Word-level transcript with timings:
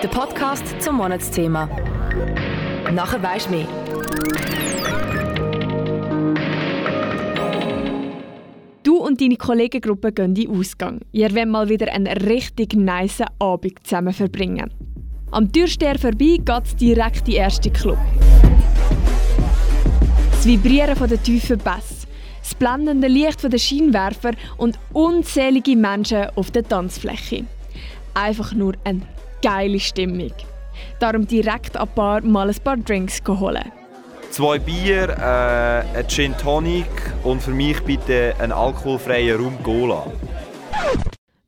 Der 0.00 0.06
Podcast 0.06 0.80
zum 0.80 0.98
Monatsthema. 0.98 1.68
Nachher 2.92 3.20
weisst 3.20 3.50
mehr. 3.50 3.66
Du 8.84 8.98
und 8.98 9.20
deine 9.20 9.34
Kollegengruppe 9.34 10.12
gehen 10.12 10.26
in 10.26 10.34
den 10.36 10.50
Ausgang. 10.56 11.00
Ihr 11.10 11.34
wollt 11.34 11.48
mal 11.48 11.68
wieder 11.68 11.92
einen 11.92 12.06
richtig 12.06 12.74
nice 12.74 13.24
Abend 13.40 13.84
zusammen 13.84 14.12
verbringen. 14.12 14.72
Am 15.32 15.50
Türsteher 15.50 15.98
vorbei 15.98 16.38
geht 16.44 16.64
es 16.64 16.76
direkt 16.76 17.26
in 17.26 17.34
den 17.34 17.42
ersten 17.42 17.72
Club. 17.72 17.98
Das 20.30 20.46
Vibrieren 20.46 21.08
der 21.08 21.20
tiefen 21.20 21.58
Bass, 21.58 22.06
das 22.40 22.54
blendende 22.54 23.08
Licht 23.08 23.42
der 23.42 23.58
Scheinwerfer 23.58 24.30
und 24.58 24.78
unzählige 24.92 25.74
Menschen 25.74 26.30
auf 26.36 26.52
der 26.52 26.62
Tanzfläche. 26.62 27.46
Einfach 28.14 28.52
nur 28.52 28.74
eine 28.84 29.02
geile 29.42 29.80
Stimmung. 29.80 30.32
Darum 31.00 31.26
direkt 31.26 31.76
ab 31.76 31.94
Bar 31.94 32.22
mal 32.22 32.48
ein 32.48 32.56
paar 32.62 32.76
Drinks 32.76 33.20
holen. 33.26 33.72
Zwei 34.30 34.58
Bier, 34.58 35.08
äh, 35.08 35.98
ein 35.98 36.08
Gin 36.08 36.36
Tonic 36.36 36.86
und 37.24 37.42
für 37.42 37.50
mich 37.50 37.80
bitte 37.82 38.34
einen 38.38 38.52
alkoholfreien 38.52 39.40
Rum 39.40 39.62
Cola. 39.62 40.06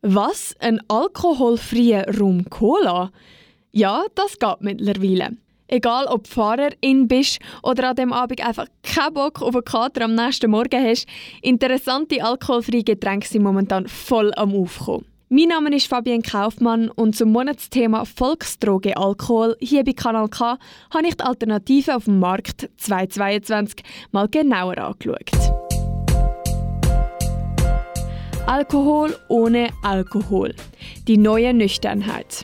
Was? 0.03 0.55
Ein 0.61 0.81
alkoholfreier 0.89 2.07
Rum 2.19 2.49
Cola? 2.49 3.11
Ja, 3.71 4.05
das 4.15 4.39
geht 4.39 4.61
mittlerweile. 4.61 5.37
Egal 5.69 6.07
ob 6.07 6.27
Fahrerin 6.27 7.07
bist 7.07 7.39
oder 7.63 7.91
an 7.91 7.97
dem 7.97 8.13
Abend 8.13 8.45
einfach 8.45 8.67
keinen 8.83 9.15
Bock 9.15 9.41
auf 9.41 9.55
einen 9.55 9.65
Kater 9.65 10.07
am 10.07 10.15
nächsten 10.15 10.51
Morgen 10.51 10.83
hast, 10.85 11.07
interessante 11.43 12.25
alkoholfreie 12.25 12.83
Getränke 12.83 13.29
sind 13.29 13.43
momentan 13.43 13.87
voll 13.87 14.33
am 14.35 14.55
Aufkommen. 14.55 15.10
Mein 15.33 15.47
Name 15.47 15.73
ist 15.77 15.87
Fabienne 15.87 16.25
Kaufmann 16.25 16.89
und 16.89 17.15
zum 17.15 17.31
Monatsthema 17.31 18.05
Volksdroge 18.05 18.97
Alkohol 18.97 19.57
hier 19.61 19.85
bei 19.85 19.93
Kanal 19.93 20.29
K 20.29 20.59
habe 20.93 21.07
ich 21.07 21.15
die 21.15 21.23
Alternative 21.23 21.95
auf 21.95 22.07
dem 22.07 22.19
Markt 22.19 22.69
2022 22.79 23.85
mal 24.11 24.27
genauer 24.27 24.77
angeschaut. 24.79 25.31
Alkohol 28.47 29.17
ohne 29.29 29.69
Alkohol. 29.85 30.53
Die 31.07 31.17
neue 31.17 31.55
Nüchternheit. 31.55 32.43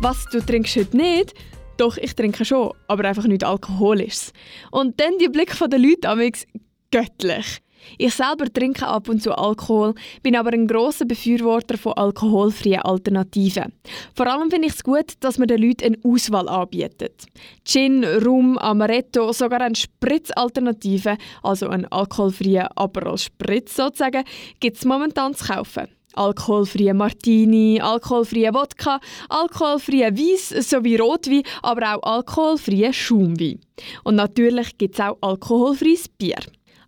Was, 0.00 0.26
du 0.30 0.38
trinkst 0.46 0.76
heute 0.76 0.96
nicht? 0.96 1.34
Doch, 1.76 1.96
ich 1.96 2.14
trinke 2.14 2.44
schon, 2.44 2.72
aber 2.86 3.04
einfach 3.04 3.26
nicht 3.26 3.42
alkoholisch. 3.42 4.30
Und 4.70 5.00
dann 5.00 5.18
die 5.18 5.28
Blick 5.28 5.58
der 5.58 5.78
Leute 5.80 6.08
amix 6.08 6.46
göttlich. 6.92 7.60
Ich 7.98 8.14
selber 8.14 8.52
trinke 8.52 8.86
ab 8.86 9.08
und 9.08 9.22
zu 9.22 9.36
Alkohol, 9.36 9.94
bin 10.22 10.36
aber 10.36 10.52
ein 10.52 10.66
großer 10.66 11.04
Befürworter 11.04 11.76
von 11.76 11.94
alkoholfreien 11.94 12.82
Alternativen. 12.82 13.72
Vor 14.14 14.26
allem 14.26 14.50
finde 14.50 14.68
ich 14.68 14.74
es 14.74 14.82
gut, 14.82 15.14
dass 15.20 15.38
man 15.38 15.48
den 15.48 15.62
Leuten 15.62 15.94
eine 15.94 15.98
Auswahl 16.04 16.48
anbietet. 16.48 17.26
Gin, 17.64 18.04
Rum, 18.04 18.58
Amaretto, 18.58 19.32
sogar 19.32 19.60
eine 19.60 19.74
Spritzalternative, 19.74 21.16
also 21.42 21.68
einen 21.68 21.86
alkoholfreien 21.86 22.68
Aperol 22.74 23.18
Spritz 23.18 23.76
sozusagen, 23.76 24.24
gibt 24.60 24.76
es 24.76 24.84
momentan 24.84 25.34
zu 25.34 25.46
kaufen. 25.46 25.88
Alkoholfreie 26.14 26.92
Martini, 26.92 27.80
alkoholfreie 27.80 28.52
Wodka, 28.52 28.98
alkoholfreie 29.28 30.12
Weiss 30.16 30.48
sowie 30.68 30.96
Rotwein, 30.96 31.42
aber 31.62 31.94
auch 31.94 32.16
alkoholfreie 32.16 32.92
Schaumwein. 32.92 33.60
Und 34.02 34.16
natürlich 34.16 34.76
gibt 34.76 34.96
es 34.96 35.00
auch 35.00 35.16
alkoholfreies 35.20 36.08
Bier. 36.08 36.40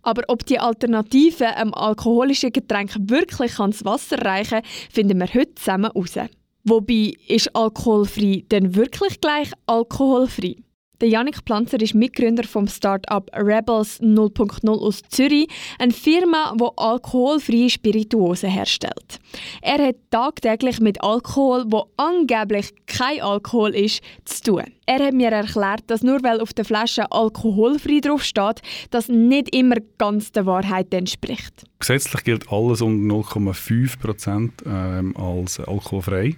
Aber 0.03 0.23
ob 0.27 0.45
die 0.45 0.59
Alternative 0.59 1.47
einem 1.47 1.73
alkoholischen 1.73 2.51
Getränk 2.51 2.91
wirklich 2.99 3.59
ans 3.59 3.83
Wasser 3.85 4.23
reichen 4.23 4.61
finden 4.91 5.19
wir 5.19 5.33
heute 5.33 5.55
zusammen 5.55 5.91
heraus. 5.93 6.29
Wobei, 6.65 7.13
ist 7.27 7.53
alkoholfrei 7.55 8.45
denn 8.51 8.75
wirklich 8.75 9.19
gleich 9.19 9.51
alkoholfrei? 9.65 10.57
Der 11.03 11.09
Janik 11.09 11.43
Planzer 11.43 11.81
ist 11.81 11.95
Mitgründer 11.95 12.45
vom 12.45 12.65
Startup 12.65 13.29
Rebels 13.35 14.01
0.0 14.01 14.69
aus 14.69 15.01
Zürich, 15.09 15.49
eine 15.77 15.91
Firma, 15.91 16.55
die 16.57 16.77
alkoholfreie 16.77 17.69
Spirituosen 17.69 18.49
herstellt. 18.49 19.19
Er 19.61 19.85
hat 19.85 19.97
tagtäglich 20.11 20.79
mit 20.79 21.03
Alkohol, 21.03 21.65
wo 21.67 21.87
angeblich 21.97 22.69
kein 22.85 23.19
Alkohol 23.19 23.75
ist, 23.75 24.01
zu 24.23 24.43
tun. 24.43 24.63
Er 24.85 25.05
hat 25.05 25.13
mir 25.13 25.29
erklärt, 25.29 25.81
dass 25.87 26.03
nur 26.03 26.23
weil 26.23 26.39
auf 26.39 26.53
der 26.53 26.63
Flasche 26.63 27.11
alkoholfrei 27.11 27.99
draufsteht, 27.99 28.61
das 28.89 29.09
nicht 29.09 29.53
immer 29.53 29.75
ganz 29.97 30.31
der 30.31 30.45
Wahrheit 30.45 30.93
entspricht. 30.93 31.65
Gesetzlich 31.79 32.23
gilt 32.23 32.49
alles 32.49 32.81
unter 32.81 33.13
0,5 33.13 33.99
Prozent 33.99 34.53
ähm, 34.65 35.17
als 35.17 35.59
alkoholfrei. 35.59 36.37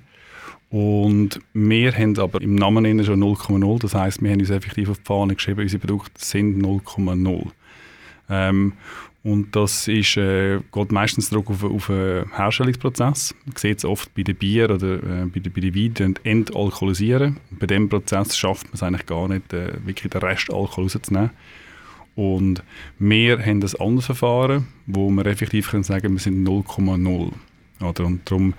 Und 0.76 1.40
wir 1.54 1.94
haben 1.94 2.20
aber 2.20 2.42
im 2.42 2.56
Namen 2.56 3.02
schon 3.06 3.24
0,0. 3.24 3.80
Das 3.80 3.96
heißt, 3.96 4.22
wir 4.22 4.30
haben 4.30 4.42
uns 4.42 4.50
effektiv 4.50 4.90
auf 4.90 4.98
die 4.98 5.06
Fahne 5.06 5.36
geschrieben, 5.36 5.62
unsere 5.62 5.80
Produkte 5.80 6.12
sind 6.18 6.62
0,0. 6.62 7.48
Ähm, 8.30 8.74
und 9.24 9.56
das 9.56 9.88
ist, 9.88 10.18
äh, 10.18 10.60
geht 10.74 10.92
meistens 10.92 11.30
zurück 11.30 11.50
auf, 11.50 11.64
auf 11.64 11.90
einen 11.90 12.30
Herstellungsprozess. 12.36 13.34
Man 13.46 13.56
sieht 13.56 13.78
es 13.78 13.86
oft 13.86 14.14
bei 14.16 14.24
den 14.24 14.36
Bier 14.36 14.70
oder 14.70 14.96
äh, 14.96 15.26
bei, 15.28 15.40
den, 15.40 15.54
bei 15.54 15.62
den 15.62 15.76
Weinen, 15.76 16.20
entalkoholisieren. 16.26 17.38
Bei 17.52 17.68
diesem 17.68 17.88
Prozess 17.88 18.38
schafft 18.38 18.66
man 18.66 18.74
es 18.74 18.84
eigentlich 18.84 19.06
gar 19.06 19.30
nicht, 19.30 19.54
äh, 19.54 19.76
wirklich 19.86 20.12
den 20.12 20.22
Rest 20.24 20.52
Alkohol 20.52 20.84
rauszunehmen. 20.84 21.30
Und 22.16 22.64
wir 23.00 23.40
haben 23.40 23.64
ein 23.64 23.80
anderes 23.80 24.08
Verfahren, 24.08 24.68
wo 24.88 25.10
wir 25.10 25.26
effektiv 25.26 25.72
können 25.72 25.84
sagen 25.84 26.12
wir 26.12 26.20
sind 26.20 26.46
0,0. 26.46 27.32
Oder? 27.82 28.06
Und 28.06 28.30
darum 28.30 28.54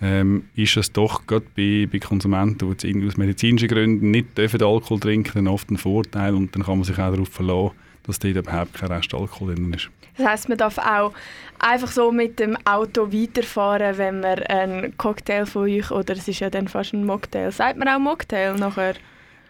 ähm, 0.00 0.44
ist 0.54 0.76
es 0.76 0.92
doch 0.92 1.26
gerade 1.26 1.46
bei, 1.56 1.88
bei 1.90 1.98
Konsumenten, 1.98 2.74
die 2.76 3.06
aus 3.06 3.16
medizinischen 3.16 3.68
Gründen 3.68 4.10
nicht 4.10 4.36
dürfen 4.36 4.62
Alkohol 4.62 5.00
trinken, 5.00 5.32
dann 5.34 5.48
oft 5.48 5.70
ein 5.70 5.76
Vorteil 5.76 6.34
und 6.34 6.54
dann 6.54 6.62
kann 6.62 6.78
man 6.78 6.84
sich 6.84 6.98
auch 6.98 7.12
darauf 7.12 7.28
verlassen, 7.28 7.72
dass 8.04 8.18
dort 8.18 8.36
überhaupt 8.36 8.74
kein 8.74 8.90
Rest 8.90 9.14
Alkohol 9.14 9.54
drin 9.54 9.72
ist. 9.74 9.90
Das 10.16 10.26
heisst, 10.26 10.48
man 10.48 10.58
darf 10.58 10.78
auch 10.78 11.12
einfach 11.58 11.90
so 11.90 12.12
mit 12.12 12.38
dem 12.38 12.56
Auto 12.66 13.12
weiterfahren, 13.12 13.96
wenn 13.98 14.20
man 14.20 14.38
einen 14.40 14.96
Cocktail 14.96 15.46
von 15.46 15.62
euch, 15.62 15.90
oder 15.90 16.14
es 16.14 16.28
ist 16.28 16.40
ja 16.40 16.50
dann 16.50 16.68
fast 16.68 16.92
ein 16.92 17.04
Mocktail, 17.04 17.50
sagt 17.50 17.78
man 17.78 17.88
auch 17.88 17.98
Mocktail 17.98 18.54
nachher? 18.54 18.94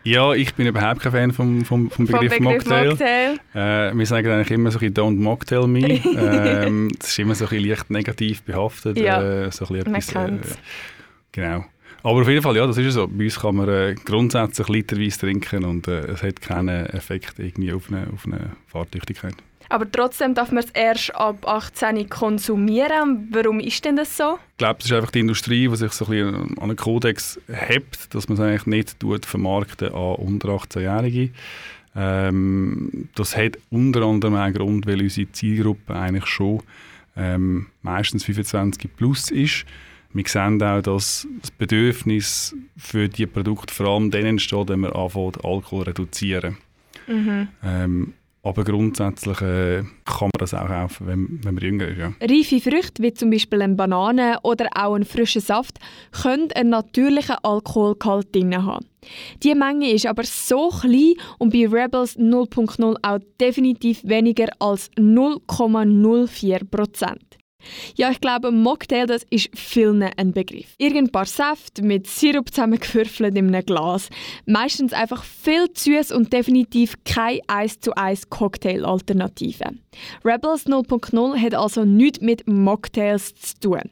Ja, 0.04 0.32
ich 0.34 0.54
bin 0.54 0.66
überhaupt 0.66 1.00
kein 1.00 1.12
Fan 1.12 1.32
vom, 1.32 1.64
vom, 1.64 1.90
vom 1.90 2.06
Begriff, 2.06 2.34
vom 2.34 2.44
Begriff 2.44 2.64
Mocktail. 2.66 2.88
Mocktail. 2.88 3.38
Äh, 3.54 3.96
wir 3.96 4.06
sagen 4.06 4.30
eigentlich 4.30 4.50
immer 4.50 4.70
so 4.70 4.78
ein 4.80 4.94
«Don't 4.94 5.16
Mocktail 5.16 5.66
me». 5.66 5.80
ähm, 6.16 6.90
das 6.98 7.10
ist 7.10 7.18
immer 7.18 7.34
so 7.34 7.46
ein 7.46 7.58
leicht 7.58 7.90
negativ 7.90 8.42
behaftet. 8.42 8.98
Ja, 8.98 9.22
äh, 9.22 9.50
so 9.52 9.66
ein 9.66 9.82
man 9.84 9.94
etwas, 9.94 10.14
äh, 10.14 10.38
Genau. 11.32 11.64
Aber 12.02 12.20
auf 12.20 12.28
jeden 12.28 12.42
Fall, 12.42 12.56
ja, 12.56 12.66
das 12.66 12.76
ist 12.76 12.84
ja 12.84 12.90
so. 12.90 13.08
Bei 13.08 13.24
uns 13.24 13.38
kann 13.38 13.56
man 13.56 13.68
äh, 13.68 13.94
grundsätzlich 14.04 14.68
literweise 14.68 15.20
trinken 15.20 15.64
und 15.64 15.86
äh, 15.86 16.00
es 16.06 16.22
hat 16.22 16.40
keinen 16.40 16.86
Effekt 16.86 17.38
irgendwie 17.38 17.72
auf 17.72 17.88
eine, 17.90 18.08
auf 18.12 18.26
eine 18.26 18.52
Fahrtüchtigkeit. 18.66 19.34
Aber 19.68 19.90
trotzdem 19.90 20.34
darf 20.34 20.50
man 20.50 20.64
es 20.64 20.70
erst 20.70 21.14
ab 21.14 21.46
18 21.46 22.08
konsumieren. 22.10 23.28
Warum 23.30 23.58
ist 23.58 23.84
denn 23.84 23.96
das 23.96 24.16
so? 24.16 24.38
Ich 24.50 24.58
glaube, 24.58 24.80
das 24.80 24.86
ist 24.86 24.92
einfach 24.92 25.10
die 25.12 25.20
Industrie, 25.20 25.66
die 25.66 25.76
sich 25.76 25.92
so 25.92 26.04
ein 26.06 26.10
bisschen 26.10 26.58
an 26.58 26.64
einen 26.64 26.76
Kodex 26.76 27.40
hebt, 27.48 28.14
dass 28.14 28.28
man 28.28 28.36
es 28.36 28.44
eigentlich 28.44 28.66
nicht 28.66 29.00
tut, 29.00 29.24
vermarkten 29.24 29.88
an 29.94 30.16
unter 30.16 30.50
18-Jährige. 30.50 31.30
Ähm, 31.94 33.08
das 33.14 33.36
hat 33.36 33.58
unter 33.70 34.02
anderem 34.02 34.34
einen 34.34 34.54
Grund, 34.54 34.86
weil 34.86 35.00
unsere 35.00 35.30
Zielgruppe 35.32 35.94
eigentlich 35.94 36.26
schon 36.26 36.62
ähm, 37.16 37.68
meistens 37.80 38.24
25 38.24 38.94
plus 38.94 39.30
ist. 39.30 39.64
Wir 40.14 40.24
sehen 40.26 40.62
auch, 40.62 40.82
dass 40.82 41.26
das 41.40 41.50
Bedürfnis 41.52 42.54
für 42.76 43.08
diese 43.08 43.28
Produkte 43.28 43.72
vor 43.72 43.86
allem 43.86 44.10
dann 44.10 44.26
entsteht, 44.26 44.68
wenn 44.68 44.80
man 44.80 44.92
anfängt, 44.92 45.44
Alkohol 45.44 45.84
zu 45.84 45.90
reduzieren. 45.90 46.58
Mhm. 47.06 47.48
Ähm, 47.64 48.14
aber 48.44 48.64
grundsätzlich 48.64 49.40
äh, 49.40 49.84
kann 50.04 50.22
man 50.22 50.30
das 50.38 50.52
auch 50.52 50.66
kaufen, 50.66 51.06
wenn, 51.06 51.40
wenn 51.44 51.54
man 51.54 51.62
jünger 51.62 51.86
ist. 51.86 51.98
Ja. 51.98 52.12
Reife 52.20 52.60
Früchte, 52.60 53.00
wie 53.02 53.14
zum 53.14 53.30
Beispiel 53.30 53.62
eine 53.62 53.76
Banane 53.76 54.38
oder 54.42 54.66
auch 54.74 54.94
ein 54.94 55.04
frischer 55.04 55.40
Saft, 55.40 55.78
können 56.10 56.50
einen 56.52 56.70
natürlichen 56.70 57.36
Alkoholgehalt 57.44 58.34
drin 58.34 58.64
haben. 58.64 58.84
Die 59.44 59.54
Menge 59.54 59.92
ist 59.92 60.06
aber 60.06 60.24
so 60.24 60.70
klein 60.70 61.14
und 61.38 61.52
bei 61.52 61.68
Rebels 61.68 62.18
0.0 62.18 62.96
auch 63.02 63.18
definitiv 63.40 64.02
weniger 64.02 64.48
als 64.58 64.90
0,04 64.92 66.68
Prozent. 66.68 67.41
Ja, 67.96 68.10
ich 68.10 68.20
glaube, 68.20 68.50
Mocktail 68.50 69.06
das 69.06 69.24
ist 69.30 69.50
vielen 69.54 70.02
ein 70.02 70.32
Begriff. 70.32 70.74
Irgend 70.78 71.12
paar 71.12 71.26
Saft 71.26 71.82
mit 71.82 72.06
Sirup 72.06 72.50
zusammengewürfelt 72.50 73.36
in 73.36 73.54
einem 73.54 73.64
Glas. 73.64 74.08
Meistens 74.46 74.92
einfach 74.92 75.24
viel 75.24 75.66
süß 75.74 76.12
und 76.12 76.32
definitiv 76.32 76.94
keine 77.04 77.40
1 77.46 77.80
zu 77.80 77.94
1 77.96 78.30
Cocktail-Alternative. 78.30 79.64
Rebels 80.24 80.66
0.0 80.66 81.36
hat 81.38 81.54
also 81.54 81.84
nichts 81.84 82.20
mit 82.20 82.46
Mocktails 82.46 83.34
zu 83.34 83.60
tun. 83.60 83.82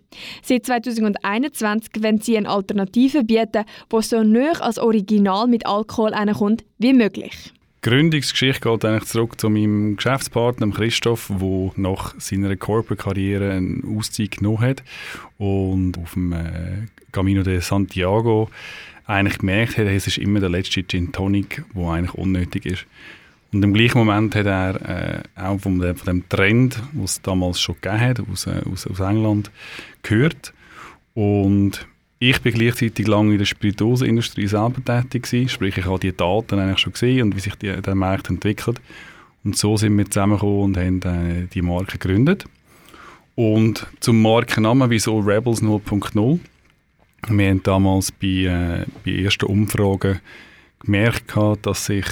Seit 0.42 0.66
2021 0.66 2.02
wollen 2.02 2.20
sie 2.20 2.36
eine 2.36 2.48
Alternative 2.48 3.24
bieten, 3.24 3.64
die 3.92 4.02
so 4.02 4.22
nah 4.22 4.52
als 4.60 4.78
Original 4.78 5.46
mit 5.46 5.66
Alkohol 5.66 6.12
kommt 6.34 6.64
wie 6.78 6.92
möglich. 6.92 7.52
Gründungsgeschichte 7.82 8.68
geht 8.68 8.84
eigentlich 8.84 9.08
zurück 9.08 9.40
zu 9.40 9.48
meinem 9.48 9.96
Geschäftspartner 9.96 10.70
Christoph, 10.70 11.30
der 11.40 11.72
nach 11.76 12.14
seiner 12.18 12.54
Corporate-Karriere 12.54 13.52
einen 13.52 13.96
Auszeit 13.96 14.32
genommen 14.32 14.60
hat 14.60 14.82
und 15.38 15.96
auf 15.96 16.12
dem 16.12 16.32
äh, 16.32 16.86
Camino 17.10 17.42
de 17.42 17.60
Santiago 17.60 18.50
eigentlich 19.06 19.38
gemerkt 19.38 19.78
hat, 19.78 19.86
es 19.86 20.06
ist 20.06 20.18
immer 20.18 20.40
der 20.40 20.50
letzte 20.50 20.86
Gin 20.86 21.10
Tonic, 21.10 21.64
der 21.74 21.88
eigentlich 21.88 22.14
unnötig 22.14 22.66
ist. 22.66 22.86
Und 23.52 23.62
im 23.64 23.74
gleichen 23.74 23.98
Moment 23.98 24.34
hat 24.36 24.46
er 24.46 24.74
äh, 24.88 25.22
auch 25.34 25.58
von 25.58 25.80
dem, 25.80 25.96
von 25.96 26.06
dem 26.06 26.28
Trend, 26.28 26.80
den 26.92 27.04
es 27.04 27.20
damals 27.22 27.60
schon 27.60 27.76
gegeben 27.80 28.00
hat, 28.00 28.20
aus, 28.30 28.46
äh, 28.46 28.60
aus, 28.70 28.86
aus 28.86 29.00
England, 29.00 29.50
gehört. 30.02 30.52
Und 31.14 31.86
ich 32.22 32.40
bin 32.42 32.52
gleichzeitig 32.52 33.06
lange 33.08 33.32
in 33.32 33.38
der 33.38 33.46
Spirituosenindustrie 33.46 34.46
selber 34.46 34.84
tätig 34.84 35.22
gewesen, 35.22 35.48
sprich 35.48 35.78
ich 35.78 35.86
habe 35.86 35.98
die 35.98 36.14
Daten 36.14 36.58
eigentlich 36.58 36.78
schon 36.78 36.92
gesehen 36.92 37.22
und 37.22 37.36
wie 37.36 37.40
sich 37.40 37.54
die, 37.54 37.80
der 37.80 37.94
Markt 37.94 38.28
entwickelt. 38.28 38.78
Und 39.42 39.56
so 39.56 39.78
sind 39.78 39.96
wir 39.96 40.04
zusammengekommen 40.04 40.62
und 40.62 40.76
haben 40.76 41.02
äh, 41.02 41.46
die 41.46 41.62
Marke 41.62 41.96
gegründet. 41.96 42.44
Und 43.36 43.86
zum 44.00 44.20
Markennamen, 44.20 44.90
wieso 44.90 45.18
Rebels 45.18 45.62
0.0? 45.62 46.40
Wir 47.28 47.48
haben 47.48 47.62
damals 47.62 48.12
bei, 48.12 48.26
äh, 48.26 48.84
bei 49.02 49.22
ersten 49.22 49.46
Umfragen 49.46 50.20
gemerkt, 50.80 51.34
dass 51.62 51.86
sich 51.86 52.04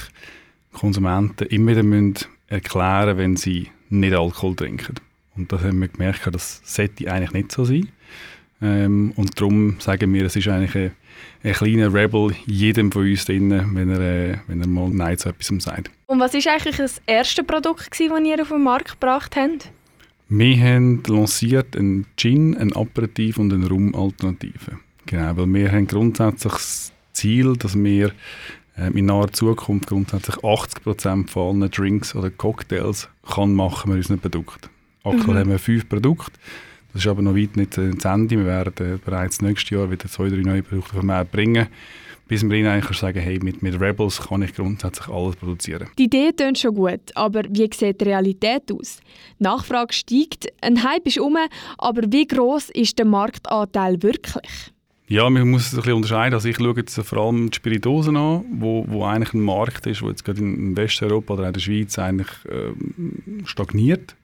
Konsumenten 0.72 1.48
immer 1.48 1.72
wieder 1.72 1.82
müssen 1.82 2.14
erklären 2.46 3.18
wenn 3.18 3.36
sie 3.36 3.68
nicht 3.90 4.14
Alkohol 4.14 4.56
trinken. 4.56 4.94
Und 5.36 5.52
das 5.52 5.62
haben 5.62 5.80
wir 5.80 5.88
gemerkt, 5.88 6.26
das 6.32 6.62
sollte 6.64 7.12
eigentlich 7.12 7.32
nicht 7.32 7.52
so 7.52 7.66
sein. 7.66 7.88
Ähm, 8.60 9.12
und 9.16 9.40
darum 9.40 9.76
sagen 9.78 10.12
wir, 10.12 10.24
es 10.24 10.36
ist 10.36 10.48
eigentlich 10.48 10.74
ein, 10.74 10.90
ein 11.44 11.52
kleiner 11.52 11.92
Rebel 11.92 12.34
jedem 12.46 12.90
von 12.90 13.02
uns 13.02 13.24
drin, 13.24 13.50
wenn 13.74 13.90
er, 13.90 14.00
äh, 14.00 14.36
wenn 14.48 14.60
er 14.60 14.66
mal 14.66 14.88
Nein 14.90 15.16
zu 15.18 15.28
etwas 15.28 15.62
sagt. 15.62 15.90
Und 16.06 16.20
was 16.20 16.34
war 16.34 16.52
eigentlich 16.52 16.76
das 16.76 17.00
erste 17.06 17.44
Produkt, 17.44 17.88
das 17.90 18.00
ihr 18.00 18.42
auf 18.42 18.48
den 18.48 18.62
Markt 18.62 19.00
gebracht 19.00 19.36
habt? 19.36 19.70
Wir 20.28 20.58
haben 20.58 21.02
lanciert 21.06 21.76
einen 21.76 22.06
Gin, 22.16 22.56
ein 22.56 22.74
Aperitif 22.74 23.38
und 23.38 23.52
eine 23.52 23.68
Rum-Alternative. 23.68 24.78
Genau, 25.06 25.36
weil 25.36 25.46
wir 25.46 25.72
haben 25.72 25.86
grundsätzlich 25.86 26.52
das 26.52 26.92
Ziel, 27.14 27.56
dass 27.56 27.74
wir 27.82 28.12
äh, 28.76 28.90
in 28.92 29.06
naher 29.06 29.32
Zukunft 29.32 29.86
grundsätzlich 29.86 30.36
80% 30.36 31.30
von 31.30 31.62
allen 31.62 31.70
Drinks 31.70 32.14
oder 32.14 32.30
Cocktails 32.30 33.08
kann 33.26 33.54
machen 33.54 33.90
mit 33.90 33.98
unseren 33.98 34.18
Produkten. 34.18 34.68
Aktuell 35.02 35.34
mhm. 35.34 35.38
haben 35.38 35.50
wir 35.50 35.58
fünf 35.58 35.88
Produkte. 35.88 36.38
Das 36.92 37.02
ist 37.02 37.08
aber 37.08 37.22
noch 37.22 37.36
weit 37.36 37.56
nicht 37.56 37.76
äh, 37.78 37.96
zu 37.96 38.08
Ende. 38.08 38.38
Wir 38.38 38.46
werden 38.46 39.00
bereits 39.04 39.42
nächstes 39.42 39.70
Jahr 39.70 39.90
wieder 39.90 40.08
zwei, 40.08 40.28
drei 40.28 40.38
neue 40.38 40.62
Produkte 40.62 40.94
auf 40.94 41.00
den 41.00 41.06
Markt 41.06 41.32
bringen. 41.32 41.68
Bis 42.26 42.42
wir 42.42 42.52
ihnen 42.58 42.68
eigentlich 42.68 42.98
sagen, 42.98 43.20
hey, 43.20 43.38
mit, 43.42 43.62
mit 43.62 43.80
Rebels 43.80 44.20
kann 44.20 44.42
ich 44.42 44.54
grundsätzlich 44.54 45.08
alles 45.08 45.36
produzieren. 45.36 45.88
Die 45.98 46.04
Idee 46.04 46.30
klingt 46.36 46.58
schon 46.58 46.74
gut, 46.74 47.00
aber 47.14 47.44
wie 47.48 47.70
sieht 47.72 48.02
die 48.02 48.04
Realität 48.04 48.70
aus? 48.70 49.00
Die 49.38 49.44
Nachfrage 49.44 49.94
steigt, 49.94 50.46
ein 50.60 50.82
Hype 50.82 51.06
ist 51.06 51.18
um, 51.18 51.38
aber 51.78 52.02
wie 52.08 52.26
groß 52.26 52.68
ist 52.70 52.98
der 52.98 53.06
Marktanteil 53.06 54.02
wirklich? 54.02 54.72
Ja, 55.08 55.30
man 55.30 55.48
muss 55.48 55.68
es 55.68 55.72
ein 55.72 55.76
bisschen 55.76 55.94
unterscheiden. 55.94 56.34
Also 56.34 56.50
ich 56.50 56.56
schaue 56.56 56.76
jetzt 56.76 57.00
vor 57.00 57.18
allem 57.18 57.50
die 57.50 57.56
Spiritosen 57.56 58.14
an, 58.18 58.44
wo, 58.52 58.84
wo 58.86 59.04
eigentlich 59.04 59.32
ein 59.32 59.40
Markt 59.40 59.86
ist, 59.86 60.02
wo 60.02 60.10
jetzt 60.10 60.22
gerade 60.22 60.40
in 60.40 60.76
Westeuropa 60.76 61.32
oder 61.32 61.46
in 61.46 61.54
der 61.54 61.60
Schweiz 61.60 61.98
eigentlich 61.98 62.28
äh, 62.44 63.46
stagniert. 63.46 64.16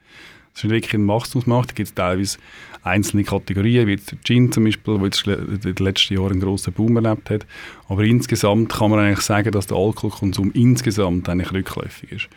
Das 0.54 0.64
ist 0.64 0.70
wirklich 0.70 0.94
ein 0.94 1.08
Wachstumsmarkt. 1.08 1.70
Da 1.70 1.74
gibt 1.74 1.88
es 1.88 1.94
teilweise 1.94 2.38
einzelne 2.84 3.24
Kategorien, 3.24 3.86
wie 3.86 3.96
der 3.96 4.18
Gin 4.22 4.52
zum 4.52 4.64
Beispiel, 4.64 4.98
der 4.98 5.04
jetzt 5.06 5.26
in 5.26 5.74
den 5.74 5.84
letzten 5.84 6.14
Jahren 6.14 6.32
einen 6.32 6.40
grossen 6.40 6.72
Boom 6.72 6.96
erlebt 6.96 7.30
hat. 7.30 7.46
Aber 7.88 8.04
insgesamt 8.04 8.72
kann 8.72 8.90
man 8.90 9.00
eigentlich 9.00 9.20
sagen, 9.20 9.50
dass 9.50 9.66
der 9.66 9.76
Alkoholkonsum 9.76 10.52
insgesamt 10.52 11.28
eigentlich 11.28 11.52
rückläufig 11.52 12.12
ist. 12.12 12.28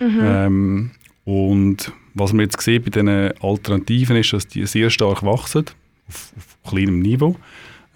Mhm. 0.00 0.20
Ähm, 0.22 0.90
und 1.24 1.92
was 2.14 2.32
man 2.32 2.44
jetzt 2.44 2.60
sieht 2.62 2.84
bei 2.84 2.90
diesen 2.90 3.08
Alternativen 3.42 4.16
ist, 4.16 4.32
dass 4.32 4.46
die 4.46 4.64
sehr 4.66 4.88
stark 4.88 5.22
wachsen, 5.22 5.66
auf, 6.08 6.32
auf 6.36 6.70
kleinem 6.70 7.00
Niveau. 7.00 7.36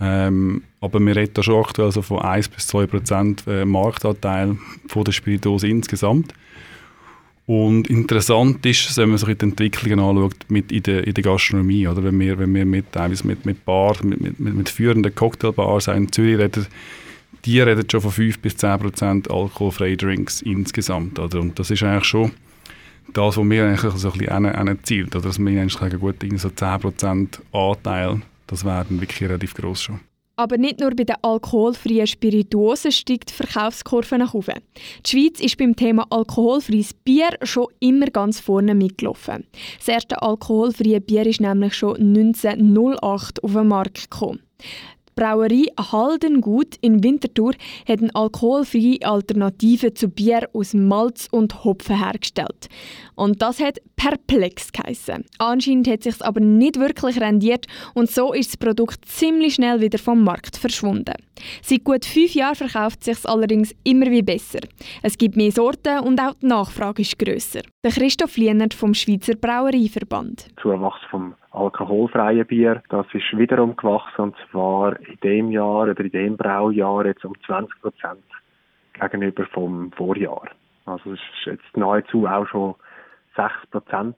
Ähm, 0.01 0.65
aber 0.81 0.99
wir 1.01 1.15
reden 1.15 1.33
da 1.35 1.43
schon 1.43 1.63
aktuell 1.65 1.87
also 1.87 2.03
von 2.03 2.19
1 2.19 2.49
bis 2.49 2.67
2 2.67 2.87
Prozent 2.87 3.45
äh, 3.47 3.65
Marktanteil 3.65 4.59
von 4.89 5.05
der 5.05 5.13
Spirituose 5.13 5.69
insgesamt. 5.69 6.35
Und 7.53 7.89
interessant 7.89 8.65
ist, 8.65 8.97
wenn 8.97 9.11
man 9.11 9.19
sich 9.19 9.37
die 9.37 9.45
Entwicklungen 9.45 10.01
anschaut 10.01 10.47
mit 10.49 10.73
in, 10.73 10.85
der, 10.85 11.07
in 11.07 11.13
der 11.13 11.23
Gastronomie, 11.23 11.87
oder? 11.87 12.03
Wenn 12.03 12.19
wir, 12.19 12.39
wenn 12.39 12.55
wir 12.55 12.65
mit, 12.65 12.87
mit, 13.25 13.45
mit 13.45 13.65
Bars, 13.67 14.03
mit, 14.03 14.23
mit, 14.23 14.41
mit 14.41 14.71
führenden 14.71 15.15
Cocktailbars 15.15 15.89
in 15.89 16.11
Zürich 16.11 16.39
reden, 16.39 16.67
die 17.45 17.61
reden 17.61 17.85
schon 17.91 18.01
von 18.01 18.11
5 18.11 18.39
bis 18.39 18.57
10 18.57 18.79
Prozent 18.79 19.31
alkoholfreie 19.31 19.99
Drinks 19.99 20.41
insgesamt. 20.41 21.19
Oder? 21.19 21.41
Und 21.41 21.59
das 21.59 21.71
ist 21.71 21.83
eigentlich 21.83 22.07
schon 22.07 22.31
das, 23.13 23.37
was 23.37 23.45
wir 23.51 23.67
eigentlich 23.67 23.93
so 23.97 24.11
ein 24.13 24.19
bisschen 24.19 24.47
anzielt. 24.47 25.15
Dass 25.15 25.39
wir 25.39 25.61
eigentlich 25.61 25.75
sagen, 25.75 26.01
gut, 26.01 26.25
so 26.37 26.49
10 26.49 26.81
Prozent 26.81 27.43
Anteil, 27.53 28.23
das 28.47 28.65
wäre 28.65 28.87
wirklich 28.89 29.29
relativ 29.29 29.53
gross 29.53 29.83
schon. 29.83 30.01
Aber 30.37 30.57
nicht 30.57 30.81
nur 30.81 30.91
bei 30.91 31.05
den 31.05 31.17
alkoholfreien 31.23 32.07
Spirituosen 32.07 32.91
steigt 32.91 33.31
die 33.31 33.35
Verkaufskurve 33.35 34.19
nach 34.19 34.35
oben. 34.35 34.61
Die 35.05 35.11
Schweiz 35.11 35.41
ist 35.41 35.59
beim 35.59 35.77
Thema 35.77 36.07
alkoholfreies 36.11 36.95
Bier 36.95 37.31
schon 37.43 37.67
immer 37.81 38.07
ganz 38.07 38.41
vorne 38.41 38.75
mitgelaufen. 38.75 39.47
Das 39.79 39.89
erste 39.89 40.23
alkoholfreie 40.23 41.01
Bier 41.01 41.27
ist 41.27 41.41
nämlich 41.41 41.75
schon 41.75 41.97
1908 41.97 43.45
auf 43.45 43.53
den 43.53 43.69
Markt 43.69 44.11
gekommen. 44.11 44.41
Die 45.13 45.21
Brauerei 45.21 45.67
Haldengut 45.79 46.77
in 46.81 47.05
Winterthur 47.05 47.53
hat 47.87 48.01
eine 48.01 48.15
alkoholfreie 48.15 48.99
Alternative 49.03 49.93
zu 49.93 50.09
Bier 50.09 50.49
aus 50.55 50.73
Malz 50.73 51.29
und 51.31 51.65
Hopfen 51.65 52.03
hergestellt. 52.03 52.69
Und 53.15 53.43
das 53.43 53.61
hat 53.61 53.79
perplex 53.97 54.73
geheissen. 54.73 55.25
Anscheinend 55.39 55.87
hat 55.87 56.03
sich 56.03 56.25
aber 56.25 56.41
nicht 56.41 56.79
wirklich 56.79 57.21
rendiert 57.21 57.67
und 57.95 58.11
so 58.11 58.33
ist 58.33 58.51
das 58.51 58.57
Produkt 58.57 59.05
ziemlich 59.05 59.55
schnell 59.55 59.81
wieder 59.81 59.99
vom 59.99 60.25
Markt 60.25 60.57
verschwunden. 60.57 61.15
Seit 61.63 61.85
gut 61.85 62.05
fünf 62.07 62.35
Jahren 62.35 62.55
verkauft 62.55 63.05
sich 63.05 63.19
allerdings 63.27 63.75
immer 63.85 64.07
wie 64.07 64.23
besser. 64.23 64.61
Es 65.03 65.19
gibt 65.19 65.37
mehr 65.37 65.53
Sorten 65.53 66.01
und 66.01 66.21
auch 66.21 66.35
die 66.35 66.47
Nachfrage 66.47 67.03
ist 67.03 67.19
grösser. 67.19 67.63
Der 67.85 67.93
Christoph 67.93 68.37
Lienert 68.37 68.75
vom 68.75 68.95
Schweizer 68.95 69.35
Brauereiverband. 69.35 70.49
Zuwachs 70.61 71.01
vom 71.11 71.35
alkoholfreien 71.53 72.47
Bier, 72.47 72.83
das 72.89 73.07
ist 73.13 73.37
wiederum 73.37 73.77
gewachsen 73.77 74.23
und 74.23 74.37
zwar 74.51 74.99
in 75.01 75.19
dem 75.23 75.51
Jahr 75.51 75.89
oder 75.89 76.01
in 76.01 76.11
dem 76.11 76.37
Braujahr 76.37 77.07
jetzt 77.07 77.25
um 77.25 77.35
20 77.47 77.81
Prozent 77.81 78.25
gegenüber 78.95 79.47
vom 79.53 79.93
Vorjahr. 79.93 80.49
Also 80.87 81.13
es 81.13 81.21
ist 81.21 81.47
jetzt 81.47 81.77
nahezu 81.77 82.27
auch 82.27 82.47
schon 82.47 82.75
6 83.37 83.53
Prozent 83.71 84.17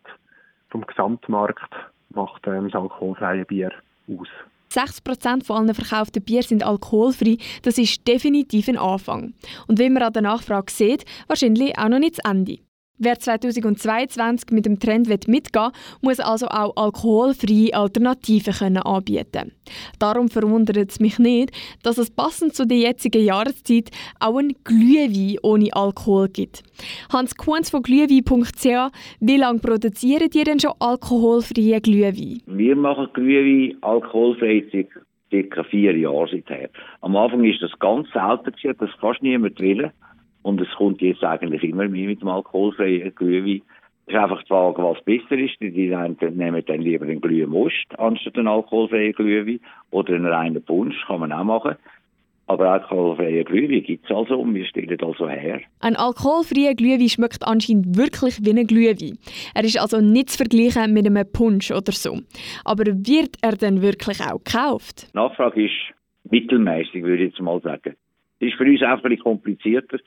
vom 0.70 0.86
Gesamtmarkt 0.86 1.72
macht 2.10 2.46
ähm, 2.46 2.68
das 2.70 2.80
alkoholfreie 2.80 3.44
Bier 3.44 3.70
aus. 4.08 4.28
60% 4.70 5.44
von 5.46 5.56
allen 5.56 5.74
verkauften 5.74 6.22
Bier 6.22 6.42
sind 6.42 6.64
alkoholfrei. 6.64 7.38
Das 7.62 7.78
ist 7.78 8.06
definitiv 8.08 8.68
ein 8.68 8.76
Anfang. 8.76 9.34
Und 9.68 9.78
wie 9.78 9.88
man 9.88 10.02
an 10.02 10.12
der 10.12 10.22
Nachfrage 10.22 10.72
sieht, 10.72 11.04
wahrscheinlich 11.28 11.78
auch 11.78 11.88
noch 11.88 12.00
nicht 12.00 12.18
das 12.18 12.30
Ende. 12.30 12.58
Wer 12.96 13.18
2022 13.18 14.52
mit 14.52 14.66
dem 14.66 14.78
Trend 14.78 15.08
mitgehen 15.08 15.64
will, 15.64 15.72
muss 16.00 16.20
also 16.20 16.46
auch 16.46 16.76
alkoholfreie 16.76 17.74
Alternativen 17.74 18.54
können 18.54 18.76
anbieten 18.76 19.50
Darum 19.98 20.28
verwundert 20.28 20.76
es 20.76 21.00
mich 21.00 21.18
nicht, 21.18 21.50
dass 21.82 21.98
es 21.98 22.12
passend 22.12 22.54
zu 22.54 22.64
der 22.64 22.78
jetzigen 22.78 23.24
Jahreszeit 23.24 23.90
auch 24.20 24.38
ein 24.38 24.54
Glühwein 24.62 25.38
ohne 25.42 25.70
Alkohol 25.72 26.28
gibt. 26.28 26.62
Hans 27.12 27.34
Kunz 27.34 27.68
von 27.68 27.82
glühwein.ch, 27.82 28.92
wie 29.20 29.36
lange 29.38 29.58
produzieren 29.58 30.30
ihr 30.32 30.44
denn 30.44 30.60
schon 30.60 30.74
alkoholfreie 30.78 31.80
Glühwein? 31.80 32.42
Wir 32.46 32.76
machen 32.76 33.08
Glühwein 33.12 33.76
alkoholfrei 33.82 34.64
circa 35.30 35.64
vier 35.64 35.96
Jahre 35.96 36.28
seither. 36.30 36.70
Am 37.00 37.16
Anfang 37.16 37.42
ist 37.42 37.60
das 37.60 37.76
ganz 37.80 38.06
selten, 38.12 38.54
dass 38.78 38.90
fast 39.00 39.20
niemand 39.20 39.58
will. 39.58 39.90
Und 40.44 40.60
es 40.60 40.68
kommt 40.76 41.00
jetzt 41.00 41.24
eigentlich 41.24 41.64
immer 41.64 41.88
mehr 41.88 42.06
mit 42.06 42.20
dem 42.20 42.28
alkoholfreien 42.28 43.14
Glühwein. 43.14 43.62
Es 44.06 44.12
ist 44.12 44.20
einfach 44.20 44.42
die 44.42 44.48
Frage, 44.48 44.82
was 44.82 45.02
besser 45.02 45.38
ist. 45.38 45.58
Die, 45.58 45.70
nehmen 45.70 46.62
dann 46.66 46.82
lieber 46.82 47.06
einen 47.06 47.20
Glühmost 47.22 47.86
anstatt 47.96 48.36
einen 48.36 48.48
alkoholfreien 48.48 49.14
Glühwein. 49.14 49.60
Oder 49.90 50.14
einen 50.14 50.26
reinen 50.26 50.62
Punsch 50.62 50.94
kann 51.06 51.20
man 51.20 51.32
auch 51.32 51.44
machen. 51.44 51.76
Aber 52.46 52.72
alkoholfreie 52.72 53.42
Glühwein 53.42 53.82
gibt 53.84 54.04
es 54.04 54.14
also 54.14 54.38
und 54.38 54.54
wir 54.54 54.66
stellen 54.66 55.00
also 55.00 55.26
her. 55.26 55.62
Ein 55.80 55.96
alkoholfreier 55.96 56.74
Glühwein 56.74 57.08
schmeckt 57.08 57.42
anscheinend 57.42 57.96
wirklich 57.96 58.44
wie 58.44 58.50
ein 58.50 58.66
Glühwein. 58.66 59.18
Er 59.54 59.64
ist 59.64 59.80
also 59.80 60.02
nicht 60.02 60.28
zu 60.28 60.36
vergleichen 60.36 60.92
mit 60.92 61.06
einem 61.06 61.26
Punsch 61.32 61.70
oder 61.70 61.92
so. 61.92 62.18
Aber 62.66 62.84
wird 62.84 63.38
er 63.40 63.56
denn 63.56 63.80
wirklich 63.80 64.20
auch 64.20 64.44
gekauft? 64.44 65.08
Die 65.14 65.16
Nachfrage 65.16 65.64
ist 65.64 65.94
mittelmäßig, 66.30 67.02
würde 67.02 67.24
ich 67.24 67.30
jetzt 67.30 67.40
mal 67.40 67.62
sagen. 67.62 67.96
Es 68.40 68.48
ist 68.48 68.56
für 68.56 68.64
uns 68.64 68.82
auch 68.82 68.88
ein 68.88 69.02
bisschen 69.02 69.18
komplizierter 69.20 69.98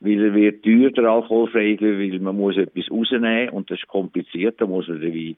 weil 0.00 0.24
er 0.24 0.34
wird 0.34 0.64
teuer, 0.64 0.90
der 0.90 1.04
alkoholfreie 1.04 1.76
weil 1.80 2.18
man 2.20 2.36
muss 2.36 2.56
etwas 2.56 2.90
rausnehmen 2.90 3.50
und 3.50 3.70
das 3.70 3.78
ist 3.78 3.88
kompliziert, 3.88 4.60
da 4.60 4.66
muss 4.66 4.88
man 4.88 5.00
den 5.00 5.36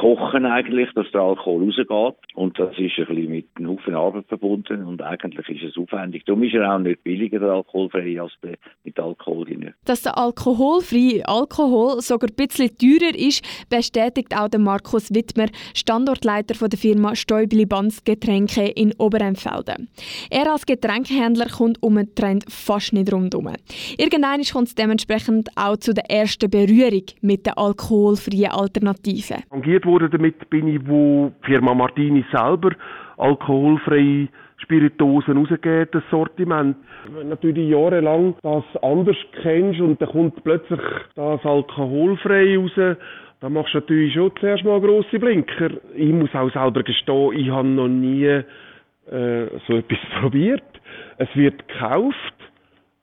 kochen 0.00 0.46
eigentlich, 0.46 0.88
dass 0.94 1.10
der 1.12 1.22
Alkohol 1.22 1.64
rausgeht. 1.64 2.34
Und 2.34 2.58
das 2.58 2.70
ist 2.78 2.98
ein 2.98 3.06
bisschen 3.06 3.30
mit 3.30 3.46
einem 3.56 3.70
Haufen 3.70 3.94
Arbeit 3.94 4.26
verbunden 4.28 4.84
und 4.84 5.02
eigentlich 5.02 5.48
ist 5.48 5.70
es 5.70 5.76
aufwendig. 5.76 6.24
Darum 6.24 6.42
ist 6.44 6.54
er 6.54 6.72
auch 6.72 6.78
nicht 6.78 7.02
billiger, 7.02 7.40
der 7.40 7.50
alkoholfrei, 7.50 8.20
als 8.20 8.32
der 8.42 8.56
mit 8.84 8.98
Alkohol 8.98 9.44
drin. 9.44 9.74
Dass 9.84 10.02
der 10.02 10.16
alkoholfreie 10.16 11.26
Alkohol 11.26 12.00
sogar 12.00 12.30
ein 12.30 12.36
bisschen 12.36 12.70
teurer 12.78 13.14
ist, 13.14 13.44
bestätigt 13.68 14.36
auch 14.38 14.48
der 14.48 14.60
Markus 14.60 15.12
Wittmer, 15.12 15.46
Standortleiter 15.74 16.54
von 16.54 16.70
der 16.70 16.78
Firma 16.78 17.16
Stäubli 17.16 17.66
Banz 17.66 18.04
Getränke 18.04 18.66
in 18.68 18.94
Oberempfelden. 18.98 19.88
Er 20.30 20.52
als 20.52 20.64
Getränkehändler 20.64 21.46
kommt 21.46 21.82
um 21.82 21.96
den 21.96 22.14
Trend 22.14 22.44
fast 22.48 22.92
nicht 22.92 23.12
rundherum. 23.12 23.52
Irgendwann 23.96 24.42
kommt 24.42 24.68
es 24.68 24.74
dementsprechend 24.74 25.48
auch 25.56 25.76
zu 25.76 25.92
der 25.92 26.08
ersten 26.10 26.50
Berührung 26.50 27.04
mit 27.20 27.46
der 27.46 27.58
alkoholfreien 27.58 28.52
Alternative. 28.52 29.38
Tangiert 29.50 29.87
wurde 29.88 30.08
damit 30.08 30.48
bin 30.50 30.68
ich, 30.68 30.86
wo 30.86 31.32
Firma 31.42 31.74
Martini 31.74 32.24
selber 32.30 32.70
alkoholfreie 33.16 34.28
Spirituosen 34.58 35.36
rausgeben, 35.38 35.88
das 35.92 36.02
Sortiment. 36.10 36.76
Wenn 37.12 37.28
natürlich 37.28 37.70
jahrelang 37.70 38.34
das 38.42 38.64
anders 38.82 39.16
kennst 39.42 39.80
und 39.80 40.00
dann 40.00 40.08
kommt 40.10 40.42
plötzlich 40.44 40.80
das 41.14 41.44
alkoholfrei 41.44 42.56
raus, 42.56 42.96
dann 43.40 43.52
machst 43.52 43.74
du 43.74 43.78
natürlich 43.78 44.14
schon 44.14 44.32
zuerst 44.40 44.64
mal 44.64 44.80
grosse 44.80 45.18
Blinker. 45.18 45.70
Ich 45.94 46.12
muss 46.12 46.34
auch 46.34 46.52
selber 46.52 46.82
gestehen, 46.82 47.32
ich 47.34 47.50
habe 47.50 47.68
noch 47.68 47.88
nie 47.88 48.24
äh, 48.24 48.42
so 49.66 49.76
etwas 49.76 49.98
probiert. 50.20 50.62
Es 51.18 51.28
wird 51.34 51.66
gekauft, 51.68 52.34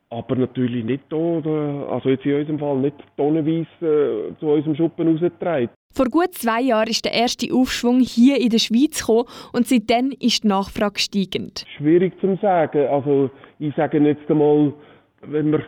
aber 0.09 0.35
natürlich 0.35 0.83
nicht 0.83 1.03
hier, 1.09 1.87
also 1.89 2.09
jetzt 2.09 2.25
in 2.25 2.35
unserem 2.35 2.59
Fall 2.59 2.77
nicht 2.77 2.95
tonnenweise 3.17 3.65
äh, 3.81 4.39
zu 4.39 4.47
unserem 4.47 4.75
Schuppen 4.75 5.07
rausgetragen. 5.07 5.69
Vor 5.95 6.07
gut 6.07 6.33
zwei 6.33 6.59
Jahren 6.59 6.89
ist 6.89 7.05
der 7.05 7.13
erste 7.13 7.47
Aufschwung 7.53 8.01
hier 8.01 8.41
in 8.41 8.49
der 8.49 8.59
Schweiz 8.59 8.99
gekommen 8.99 9.29
und 9.53 9.65
seitdem 9.65 10.11
ist 10.19 10.43
die 10.43 10.47
Nachfrage 10.49 10.99
steigend. 10.99 11.65
Schwierig 11.77 12.19
zu 12.19 12.35
sagen. 12.41 12.85
Also 12.87 13.31
ich 13.59 13.73
sage 13.75 13.99
jetzt 13.99 14.29
einmal, 14.29 14.73
wenn 15.21 15.53
wir 15.53 15.63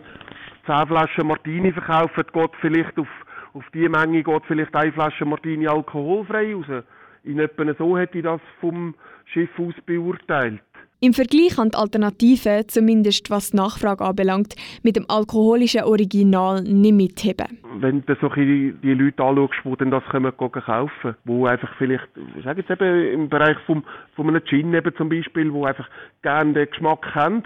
10 0.65 0.87
Flaschen 0.87 1.27
Martini 1.27 1.71
verkaufen, 1.71 2.25
geht 2.33 2.51
vielleicht 2.59 2.99
auf, 2.99 3.07
auf 3.53 3.63
die 3.73 3.87
Menge 3.87 4.21
geht 4.21 4.43
vielleicht 4.47 4.75
eine 4.75 4.91
Flasche 4.91 5.23
Martini 5.23 5.65
alkoholfrei 5.65 6.53
raus. 6.53 6.83
In 7.23 7.39
etwa 7.39 7.73
so 7.77 7.97
hätte 7.97 8.17
ich 8.17 8.25
das 8.25 8.41
vom 8.59 8.95
Schiff 9.27 9.57
aus 9.57 9.75
beurteilt. 9.85 10.59
Im 10.99 11.13
Vergleich 11.13 11.59
an 11.59 11.69
die 11.69 11.77
Alternative, 11.77 12.65
zumindest 12.65 13.29
was 13.29 13.51
die 13.51 13.57
Nachfrage 13.57 14.03
anbelangt, 14.03 14.55
mit 14.81 14.95
dem 14.95 15.05
alkoholischen 15.07 15.83
Original 15.83 16.63
nicht 16.63 16.95
mitheben. 16.95 17.59
Wenn 17.79 18.03
du 18.03 18.15
so 18.19 18.29
die, 18.29 18.73
die 18.81 18.95
Leute 18.95 19.23
anschaust, 19.23 19.53
die 19.63 19.75
dann 19.77 19.91
das 19.91 20.03
können 20.05 20.35
kaufen 20.35 21.15
wo 21.25 21.45
einfach 21.45 21.69
vielleicht, 21.77 22.07
ich 22.35 22.43
sage 22.43 22.61
jetzt 22.61 22.71
eben 22.71 23.13
im 23.13 23.29
Bereich 23.29 23.57
vom, 23.67 23.83
von 24.15 24.27
einem 24.27 24.43
Gin 24.45 24.73
eben 24.73 24.91
zum 24.95 25.09
Beispiel, 25.09 25.53
wo 25.53 25.65
einfach 25.65 25.87
gerne 26.23 26.53
den 26.53 26.69
Geschmack 26.71 27.13
haben, 27.13 27.43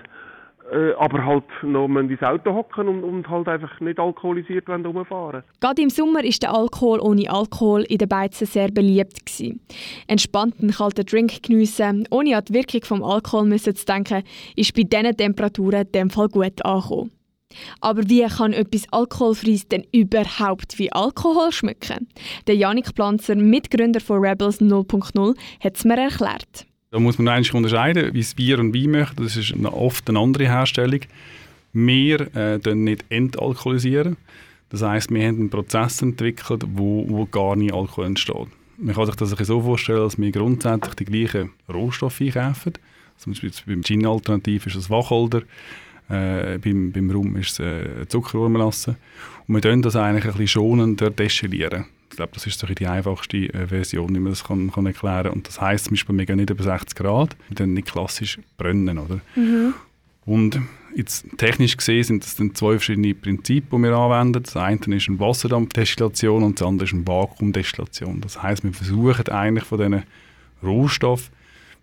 äh, 0.71 0.93
aber 0.93 1.25
halt 1.25 1.43
noch 1.63 1.87
ins 1.87 2.21
Auto 2.23 2.53
hocken 2.53 2.87
und, 2.87 3.03
und, 3.03 3.29
halt 3.29 3.47
einfach 3.47 3.79
nicht 3.81 3.99
alkoholisiert 3.99 4.69
rumfahren 4.69 5.43
Gerade 5.59 5.81
im 5.81 5.89
Sommer 5.89 6.23
ist 6.23 6.43
der 6.43 6.53
Alkohol 6.53 6.99
ohne 7.01 7.29
Alkohol 7.29 7.81
in 7.83 7.97
den 7.97 8.07
Beizen 8.07 8.47
sehr 8.47 8.69
beliebt 8.69 9.25
gewesen. 9.25 9.59
Entspannten 10.07 10.71
kalten 10.71 11.05
Drink 11.05 11.43
geniessen, 11.43 12.07
ohne 12.09 12.37
an 12.37 12.45
die 12.45 12.53
Wirkung 12.53 12.83
vom 12.83 13.03
Alkohol 13.03 13.45
müssen 13.45 13.75
zu 13.75 13.85
denken, 13.85 14.23
ist 14.55 14.73
bei 14.73 14.83
diesen 14.83 15.17
Temperaturen 15.17 15.81
in 15.81 15.91
dem 15.91 16.09
Fall 16.09 16.29
gut 16.29 16.63
angekommen. 16.63 17.11
Aber 17.81 18.07
wie 18.09 18.25
kann 18.25 18.53
etwas 18.53 18.87
Alkoholfreies 18.91 19.67
denn 19.67 19.85
überhaupt 19.91 20.79
wie 20.79 20.91
Alkohol 20.91 21.51
schmecken? 21.51 22.07
Der 22.47 22.55
Janik 22.55 22.95
Planzer, 22.95 23.35
Mitgründer 23.35 23.99
von 23.99 24.23
Rebels 24.23 24.61
0.0, 24.61 25.35
hat 25.59 25.75
es 25.75 25.83
mir 25.83 25.97
erklärt. 25.97 26.65
Da 26.91 26.99
muss 26.99 27.17
man 27.17 27.29
eigentlich 27.29 27.53
unterscheiden, 27.53 28.13
wie 28.13 28.19
es 28.19 28.35
Bier 28.35 28.59
und 28.59 28.75
Wein 28.75 28.91
machen. 28.91 29.15
Das 29.15 29.37
ist 29.37 29.53
oft 29.63 30.09
eine 30.09 30.19
andere 30.19 30.43
Herstellung. 30.43 30.99
Wir 31.71 32.35
äh, 32.35 32.75
nicht 32.75 33.05
entalkoholisieren. 33.07 34.17
Das 34.67 34.81
heißt, 34.81 35.09
wir 35.09 35.25
haben 35.25 35.39
einen 35.39 35.49
Prozess 35.49 36.01
entwickelt, 36.01 36.63
wo, 36.67 37.05
wo 37.07 37.25
gar 37.25 37.55
nicht 37.55 37.73
Alkohol 37.73 38.07
entsteht. 38.07 38.47
Man 38.77 38.93
kann 38.93 39.05
sich 39.05 39.15
das 39.15 39.29
so 39.29 39.61
vorstellen, 39.61 39.99
dass 39.99 40.19
wir 40.19 40.31
grundsätzlich 40.33 40.95
die 40.95 41.05
gleichen 41.05 41.51
Rohstoffe 41.71 42.19
einkaufen. 42.19 42.73
Zum 43.17 43.31
Beispiel 43.31 43.51
beim 43.67 43.83
Gin-Alternativ 43.83 44.67
ist 44.67 44.75
es 44.75 44.89
Wacholder, 44.89 45.43
äh, 46.09 46.57
beim, 46.57 46.91
beim 46.91 47.09
Rum 47.09 47.37
ist 47.37 47.51
es 47.51 47.59
äh, 47.59 48.07
Zuckerrohrmelasse. 48.09 48.97
Und 49.47 49.55
wir 49.55 49.61
können 49.61 49.81
das 49.81 49.95
eigentlich 49.95 50.25
ein 50.25 50.31
bisschen 50.31 50.47
schonender 50.47 51.09
destillieren. 51.09 51.85
Ich 52.11 52.17
glaube, 52.17 52.33
das 52.33 52.45
ist 52.45 52.59
so 52.59 52.67
die 52.67 52.87
einfachste 52.87 53.37
äh, 53.37 53.67
Version, 53.67 54.13
wie 54.13 54.19
man 54.19 54.33
das 54.33 54.43
kann, 54.43 54.69
kann 54.71 54.85
erklären 54.85 55.23
kann. 55.23 55.33
Und 55.33 55.47
das 55.47 55.59
heisst 55.61 55.85
zum 55.85 55.93
Beispiel, 55.93 56.17
wir 56.17 56.25
gehen 56.25 56.37
nicht 56.37 56.49
über 56.49 56.63
60 56.63 56.95
Grad, 56.95 57.37
wir 57.47 57.55
dann 57.55 57.73
nicht 57.73 57.91
klassisch 57.91 58.37
brennen, 58.57 58.99
oder? 58.99 59.21
Mhm. 59.35 59.73
Und 60.25 60.59
jetzt 60.95 61.25
technisch 61.37 61.77
gesehen 61.77 62.03
sind 62.03 62.23
das 62.23 62.35
dann 62.35 62.53
zwei 62.53 62.73
verschiedene 62.73 63.15
Prinzipien, 63.15 63.81
die 63.81 63.87
wir 63.87 63.97
anwenden. 63.97 64.43
Das 64.43 64.57
eine 64.57 64.77
ist 64.77 65.07
eine 65.07 65.19
Wasserdampfdestillation 65.19 66.43
und 66.43 66.59
das 66.59 66.67
andere 66.67 66.85
ist 66.85 66.93
eine 66.93 67.07
Vakuumdestillation. 67.07 68.21
Das 68.21 68.43
heißt, 68.43 68.63
wir 68.63 68.73
versuchen 68.73 69.29
eigentlich 69.29 69.63
von 69.63 69.77
diesen 69.79 70.03
Rohstoffen 70.61 71.33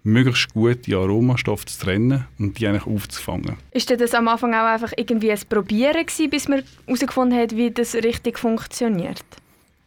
möglichst 0.04 0.52
gut 0.52 0.87
die 0.87 0.94
Aromastoffe 0.94 1.66
zu 1.66 1.80
trennen 1.80 2.26
und 2.38 2.58
die 2.58 2.68
eigentlich 2.68 2.87
aufzufangen. 2.87 3.56
Ist 3.73 3.90
das 3.90 4.14
am 4.14 4.28
Anfang 4.28 4.54
auch 4.54 4.66
einfach 4.66 4.92
irgendwie 4.97 5.32
ein 5.32 5.40
Probieren 5.49 6.06
gewesen, 6.06 6.30
bis 6.30 6.49
man 6.49 6.62
herausgefunden 6.87 7.38
hat, 7.38 7.56
wie 7.56 7.70
das 7.70 7.94
richtig 7.94 8.38
funktioniert? 8.38 9.25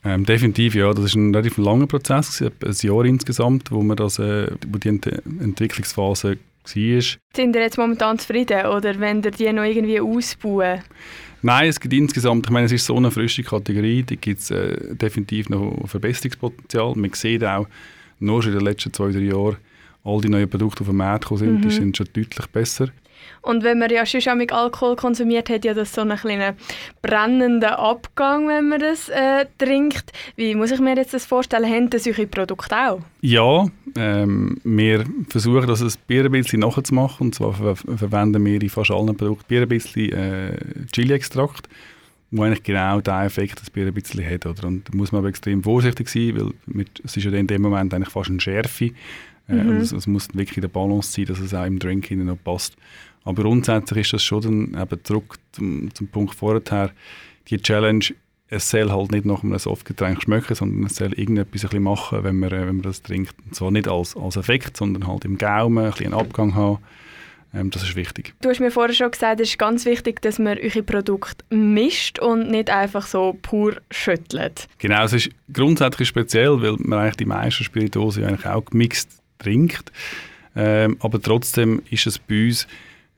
Ähm, 0.03 0.25
definitiv, 0.25 0.75
ja. 0.75 0.93
Das 0.93 1.05
ist 1.05 1.15
ein 1.15 1.33
relativ 1.33 1.57
langer 1.57 1.87
Prozess, 1.87 2.41
ein 2.41 2.51
Jahr 2.81 3.05
insgesamt, 3.05 3.71
wo, 3.71 3.81
man 3.81 3.97
das, 3.97 4.19
äh, 4.19 4.47
wo 4.67 4.77
die 4.77 4.89
Ent 4.89 5.07
Entwicklungsphase 5.07 6.29
war. 6.29 6.35
Sind 6.65 7.55
ihr 7.55 7.61
jetzt 7.61 7.77
momentan 7.77 8.19
zufrieden 8.19 8.65
oder 8.67 8.99
wenn 8.99 9.23
ihr 9.23 9.31
die 9.31 9.51
noch 9.51 9.63
irgendwie 9.63 9.99
ausbauen? 9.99 10.81
Nein, 11.43 11.69
es 11.69 11.79
gibt 11.79 11.93
insgesamt, 11.93 12.45
ich 12.45 12.51
meine, 12.51 12.67
es 12.67 12.71
ist 12.71 12.85
so 12.85 12.95
eine 12.95 13.09
frische 13.09 13.43
Kategorie, 13.43 14.03
da 14.03 14.15
gibt 14.15 14.41
es 14.41 14.51
äh, 14.51 14.95
definitiv 14.95 15.49
noch 15.49 15.87
Verbesserungspotenzial. 15.87 16.93
Man 16.95 17.13
sieht 17.13 17.43
auch, 17.43 17.67
nur 18.19 18.43
schon 18.43 18.53
in 18.53 18.59
den 18.59 18.65
letzten 18.65 18.93
zwei, 18.93 19.11
drei 19.11 19.21
Jahren, 19.21 19.57
all 20.03 20.21
die 20.21 20.29
neuen 20.29 20.49
Produkte, 20.49 20.81
auf 20.81 20.87
den 20.87 20.97
Markt 20.97 21.23
gekommen 21.23 21.39
sind, 21.39 21.53
mhm. 21.55 21.61
die 21.61 21.71
sind 21.71 21.97
schon 21.97 22.07
deutlich 22.13 22.47
besser. 22.47 22.89
Und 23.41 23.63
wenn 23.63 23.79
man 23.79 23.89
ja 23.89 24.05
schon 24.05 24.37
mit 24.37 24.51
Alkohol 24.51 24.95
konsumiert, 24.95 25.49
hat 25.49 25.65
ja 25.65 25.73
das 25.73 25.93
so 25.93 26.01
einen 26.01 26.17
kleinen 26.17 26.55
brennenden 27.01 27.69
Abgang, 27.69 28.47
wenn 28.47 28.69
man 28.69 28.79
das 28.79 29.09
äh, 29.09 29.45
trinkt. 29.57 30.11
Wie 30.35 30.55
muss 30.55 30.71
ich 30.71 30.79
mir 30.79 30.95
jetzt 30.95 31.13
das 31.13 31.25
vorstellen? 31.25 31.69
Haben 31.69 31.89
das 31.89 32.05
eure 32.07 32.27
Produkte 32.27 32.75
auch? 32.75 33.01
Ja, 33.21 33.67
ähm, 33.95 34.59
wir 34.63 35.05
versuchen 35.29 35.67
das 35.67 35.81
ein 35.81 35.91
Bier 36.07 36.25
ein 36.25 36.31
bisschen 36.31 36.59
nachzumachen. 36.59 37.27
Und 37.27 37.35
zwar 37.35 37.53
ver 37.53 37.75
verwenden 37.75 38.45
wir 38.45 38.61
in 38.61 38.69
fast 38.69 38.91
allen 38.91 39.15
Produkten 39.15 39.45
Bier 39.47 39.61
ein 39.61 39.69
bisschen 39.69 40.11
äh, 40.11 40.57
Chili-Extrakt 40.91 41.67
wo 42.31 42.43
eigentlich 42.43 42.63
genau 42.63 43.01
der 43.01 43.23
Effekt 43.23 43.59
das 43.59 43.69
Bier 43.69 43.87
ein 43.87 43.93
bisschen 43.93 44.25
hat. 44.25 44.45
Oder? 44.45 44.67
Und 44.67 44.87
da 44.87 44.97
muss 44.97 45.11
man 45.11 45.19
aber 45.19 45.27
extrem 45.27 45.61
vorsichtig 45.61 46.09
sein, 46.09 46.35
weil 46.37 46.53
mit, 46.65 47.01
es 47.03 47.17
ist 47.17 47.25
ja 47.25 47.31
in 47.31 47.47
dem 47.47 47.61
Moment 47.61 47.93
eigentlich 47.93 48.09
fast 48.09 48.29
eine 48.29 48.39
Schärfe. 48.39 48.91
Äh, 49.49 49.53
mhm. 49.55 49.77
es, 49.77 49.91
es, 49.91 50.07
muss 50.07 50.29
wirklich 50.33 50.61
der 50.61 50.69
Balance 50.69 51.11
sein, 51.11 51.25
dass 51.25 51.39
es 51.39 51.53
auch 51.53 51.65
im 51.65 51.77
Drink 51.77 52.09
noch 52.11 52.41
passt. 52.41 52.75
Aber 53.23 53.43
grundsätzlich 53.43 54.07
ist 54.07 54.13
das 54.13 54.23
schon 54.23 54.71
dann 54.71 54.81
eben 54.81 55.03
zurück 55.03 55.37
zum, 55.51 55.93
zum 55.93 56.07
Punkt 56.07 56.35
vorher, 56.35 56.91
die 57.49 57.57
Challenge, 57.57 58.05
es 58.47 58.69
soll 58.69 58.91
halt 58.91 59.11
nicht 59.11 59.25
nach 59.25 59.43
einem 59.43 59.57
Softgetränk 59.57 60.23
schmecken, 60.23 60.55
sondern 60.55 60.85
es 60.85 60.95
soll 60.95 61.13
irgendetwas 61.13 61.63
ein 61.63 61.69
bisschen 61.69 61.83
machen, 61.83 62.23
wenn 62.23 62.37
man, 62.37 62.51
wenn 62.51 62.65
man 62.65 62.81
das 62.81 63.01
trinkt. 63.01 63.33
Und 63.45 63.55
zwar 63.55 63.71
nicht 63.71 63.87
als, 63.87 64.15
als 64.17 64.35
Effekt, 64.35 64.75
sondern 64.75 65.07
halt 65.07 65.23
im 65.23 65.37
Gaumen 65.37 65.85
ein 65.85 65.91
bisschen 65.91 66.13
einen 66.13 66.21
Abgang 66.21 66.53
haben. 66.55 66.79
Ähm, 67.53 67.69
das 67.69 67.83
ist 67.83 67.95
wichtig. 67.95 68.33
Du 68.41 68.49
hast 68.49 68.59
mir 68.59 68.71
vorher 68.71 68.93
schon 68.93 69.11
gesagt, 69.11 69.39
es 69.39 69.49
ist 69.49 69.57
ganz 69.57 69.85
wichtig, 69.85 70.21
dass 70.21 70.39
man 70.39 70.57
eure 70.57 70.83
Produkte 70.83 71.43
mischt 71.49 72.19
und 72.19 72.49
nicht 72.49 72.69
einfach 72.69 73.05
so 73.05 73.37
pur 73.41 73.77
schüttelt. 73.89 74.67
Genau, 74.79 75.03
es 75.03 75.13
ist 75.13 75.29
grundsätzlich 75.51 76.07
speziell, 76.07 76.61
weil 76.61 76.75
man 76.79 76.99
eigentlich 76.99 77.17
die 77.17 77.25
meisten 77.25 77.63
Spirituosen 77.63 78.25
eigentlich 78.25 78.47
auch 78.47 78.65
gemixt 78.65 79.21
trinkt. 79.39 79.91
Ähm, 80.55 80.97
aber 80.99 81.21
trotzdem 81.21 81.81
ist 81.89 82.07
es 82.07 82.19
bei 82.19 82.47
uns 82.47 82.67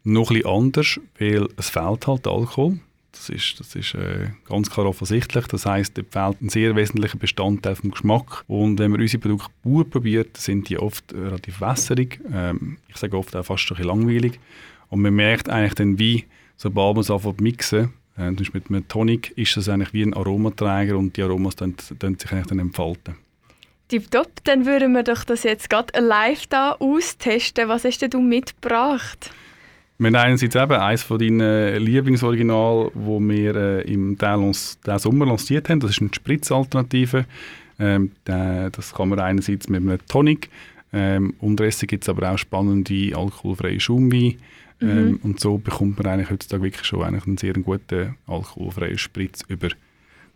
noch 0.04 0.32
ein 0.32 0.38
bisschen 0.38 0.50
anders, 0.50 1.00
weil 1.20 1.48
es 1.58 1.70
fehlt 1.70 2.08
halt 2.08 2.28
Alkohol. 2.28 2.80
Das 3.12 3.30
ist, 3.30 3.60
das 3.60 3.76
ist 3.76 3.94
äh, 3.94 4.30
ganz 4.50 4.72
klar 4.72 4.88
offensichtlich. 4.88 5.46
Das 5.46 5.66
heißt, 5.66 5.98
es 5.98 6.06
fehlt 6.10 6.42
ein 6.42 6.50
sehr 6.50 6.76
wesentlicher 6.76 7.18
Bestandteil 7.18 7.76
vom 7.76 7.92
Geschmack. 7.92 8.44
Und 8.48 8.80
wenn 8.80 8.92
man 8.92 9.02
unsere 9.02 9.22
Produkte 9.22 9.52
pur 9.62 9.88
probiert, 9.88 10.36
sind 10.36 10.68
die 10.68 10.80
oft 10.80 11.14
relativ 11.14 11.62
wässerig. 11.62 12.20
Ähm, 12.34 12.78
ich 12.88 12.98
sage 12.98 13.18
oft 13.18 13.36
auch 13.36 13.46
fast 13.46 13.72
ein 13.72 13.78
bisschen 13.78 13.88
langweilig. 13.88 14.40
Und 14.90 15.02
man 15.02 15.14
merkt 15.14 15.48
eigentlich 15.48 15.76
dann, 15.76 16.00
wie, 16.00 16.26
sobald 16.58 16.96
man 16.96 17.02
es 17.02 17.12
anfängt 17.12 17.40
mixen, 17.40 17.94
äh, 18.18 18.32
mit 18.32 18.70
einem 18.70 18.88
Tonic, 18.88 19.32
ist 19.38 19.58
es 19.58 19.70
eigentlich 19.70 19.94
wie 19.94 20.04
ein 20.04 20.14
Aromaträger 20.14 20.98
und 20.98 21.16
die 21.16 21.22
Aromas 21.22 21.56
dann, 21.56 21.76
dann 22.00 22.18
sich 22.18 22.32
eigentlich 22.32 22.48
dann 22.48 22.60
entfalten. 22.60 23.16
Tipptopp, 23.90 24.44
dann 24.44 24.66
würden 24.66 24.94
wir 24.94 25.04
doch 25.04 25.24
das 25.24 25.44
jetzt 25.44 25.70
gerade 25.70 26.00
live 26.00 26.48
da 26.48 26.72
austesten. 26.74 27.68
Was 27.68 27.86
hast 27.86 28.00
denn 28.02 28.10
du 28.10 28.22
mitgebracht? 28.22 29.32
Wir 30.04 30.10
haben 30.10 30.16
einerseits 30.16 30.56
eben 30.56 30.74
eines 30.74 31.04
von 31.04 31.18
deinen 31.18 31.82
Lieblingsoriginal, 31.82 32.92
wo 32.94 33.22
wir 33.22 33.56
äh, 33.56 33.82
im 33.84 34.18
diesen 34.18 35.00
Sommer 35.00 35.26
lanciert 35.26 35.70
haben. 35.70 35.80
Das 35.80 35.92
ist 35.92 36.02
eine 36.02 36.10
Spritzalternative. 36.14 37.26
Ähm, 37.80 38.12
das 38.26 38.94
kann 38.94 39.08
man 39.08 39.20
einerseits 39.20 39.70
mit 39.70 39.82
einem 39.82 39.98
Tonic, 40.10 40.50
ähm, 40.92 41.36
unterdessen 41.40 41.88
gibt 41.88 42.04
es 42.04 42.10
aber 42.10 42.30
auch 42.30 42.38
spannende 42.38 43.16
alkoholfreie 43.16 43.80
Schaumwein. 43.80 44.36
Ähm, 44.82 45.12
mhm. 45.12 45.20
Und 45.24 45.40
so 45.40 45.58
bekommt 45.58 45.98
man 45.98 46.08
eigentlich 46.08 46.30
heutzutage 46.30 46.64
wirklich 46.64 46.86
schon 46.86 47.04
eigentlich 47.04 47.26
einen 47.26 47.38
sehr 47.38 47.54
guten 47.54 48.16
alkoholfreien 48.28 48.98
Spritz 48.98 49.44
über. 49.48 49.70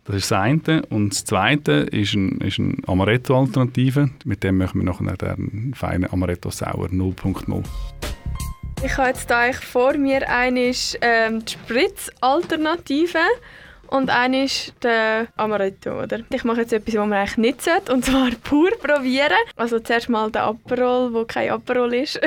Das 0.06 0.16
ist 0.16 0.30
das 0.30 0.40
eine. 0.40 0.86
Und 0.86 1.12
das 1.12 1.26
zweite 1.26 1.72
ist, 1.72 2.14
ein, 2.14 2.40
ist 2.40 2.58
eine 2.58 2.76
Amaretto-Alternative. 2.86 4.08
Mit 4.24 4.42
dem 4.42 4.56
machen 4.56 4.80
wir 4.80 4.86
nachher 4.86 5.36
den 5.36 5.74
feinen 5.74 6.10
Amaretto 6.10 6.50
Sauer 6.50 6.88
0.0. 6.88 7.64
Ich 8.84 8.96
habe 8.96 9.08
jetzt 9.08 9.28
hier 9.28 9.52
vor 9.54 9.94
mir 9.94 10.28
eine 10.28 10.72
ähm, 11.00 11.44
die 11.44 11.52
Spritz-Alternative 11.52 13.18
und 13.88 14.08
eine 14.08 14.44
ist 14.44 14.72
der 14.82 15.26
Amaretto, 15.36 16.00
oder? 16.00 16.20
Ich 16.32 16.44
mache 16.44 16.60
jetzt 16.60 16.72
etwas, 16.72 16.94
was 16.94 17.06
man 17.06 17.12
eigentlich 17.14 17.36
nicht 17.38 17.62
sollte, 17.62 17.92
und 17.92 18.04
zwar 18.04 18.30
pur 18.44 18.70
probieren. 18.78 19.32
Also 19.56 19.80
zuerst 19.80 20.08
mal 20.08 20.30
der 20.30 20.44
Aperol, 20.44 21.12
wo 21.12 21.24
kein 21.24 21.50
Aperol 21.50 21.92
ist. 21.94 22.20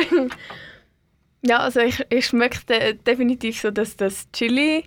ja, 1.41 1.59
also 1.59 1.79
ich, 1.79 2.05
ich 2.09 2.25
schmecke 2.25 2.95
definitiv 2.95 3.61
so, 3.61 3.71
dass 3.71 3.95
das 3.95 4.29
Chili, 4.33 4.83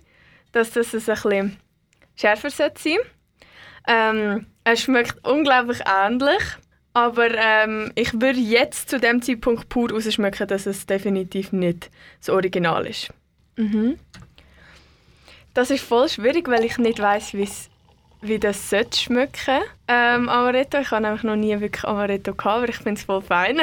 dass 0.51 0.71
das 0.71 0.93
ein 0.93 1.01
bisschen 1.01 1.57
schärfer 2.15 2.51
sein 2.51 2.71
sollte. 2.77 2.99
Ähm, 3.87 4.47
es 4.63 4.81
schmeckt 4.81 5.25
unglaublich 5.27 5.79
ähnlich. 5.85 6.43
Aber 6.95 7.27
ähm, 7.29 7.91
ich 7.95 8.13
würde 8.13 8.39
jetzt 8.39 8.89
zu 8.89 9.01
dem 9.01 9.21
Zeitpunkt 9.21 9.67
pur 9.67 9.91
rausschmecken, 9.91 10.47
dass 10.47 10.65
es 10.65 10.85
definitiv 10.85 11.51
nicht 11.51 11.91
das 12.21 12.29
Original 12.29 12.87
ist. 12.87 13.09
Mhm. 13.57 13.97
Das 15.53 15.71
ist 15.71 15.83
voll 15.83 16.07
schwierig, 16.07 16.47
weil 16.47 16.63
ich 16.63 16.77
nicht 16.77 17.01
weiß, 17.01 17.33
wie 18.21 18.39
das 18.39 18.69
sollte 18.69 18.97
schmecken. 18.97 19.59
Ähm, 19.89 20.29
Amaretto, 20.29 20.77
ich 20.77 20.91
habe 20.91 21.01
nämlich 21.01 21.23
noch 21.23 21.35
nie 21.35 21.59
wirklich 21.59 21.83
Amaretto 21.83 22.33
gehabt, 22.33 22.55
aber 22.55 22.69
ich 22.69 22.77
finde 22.77 22.93
es 22.93 23.03
voll 23.03 23.21
fein. 23.21 23.59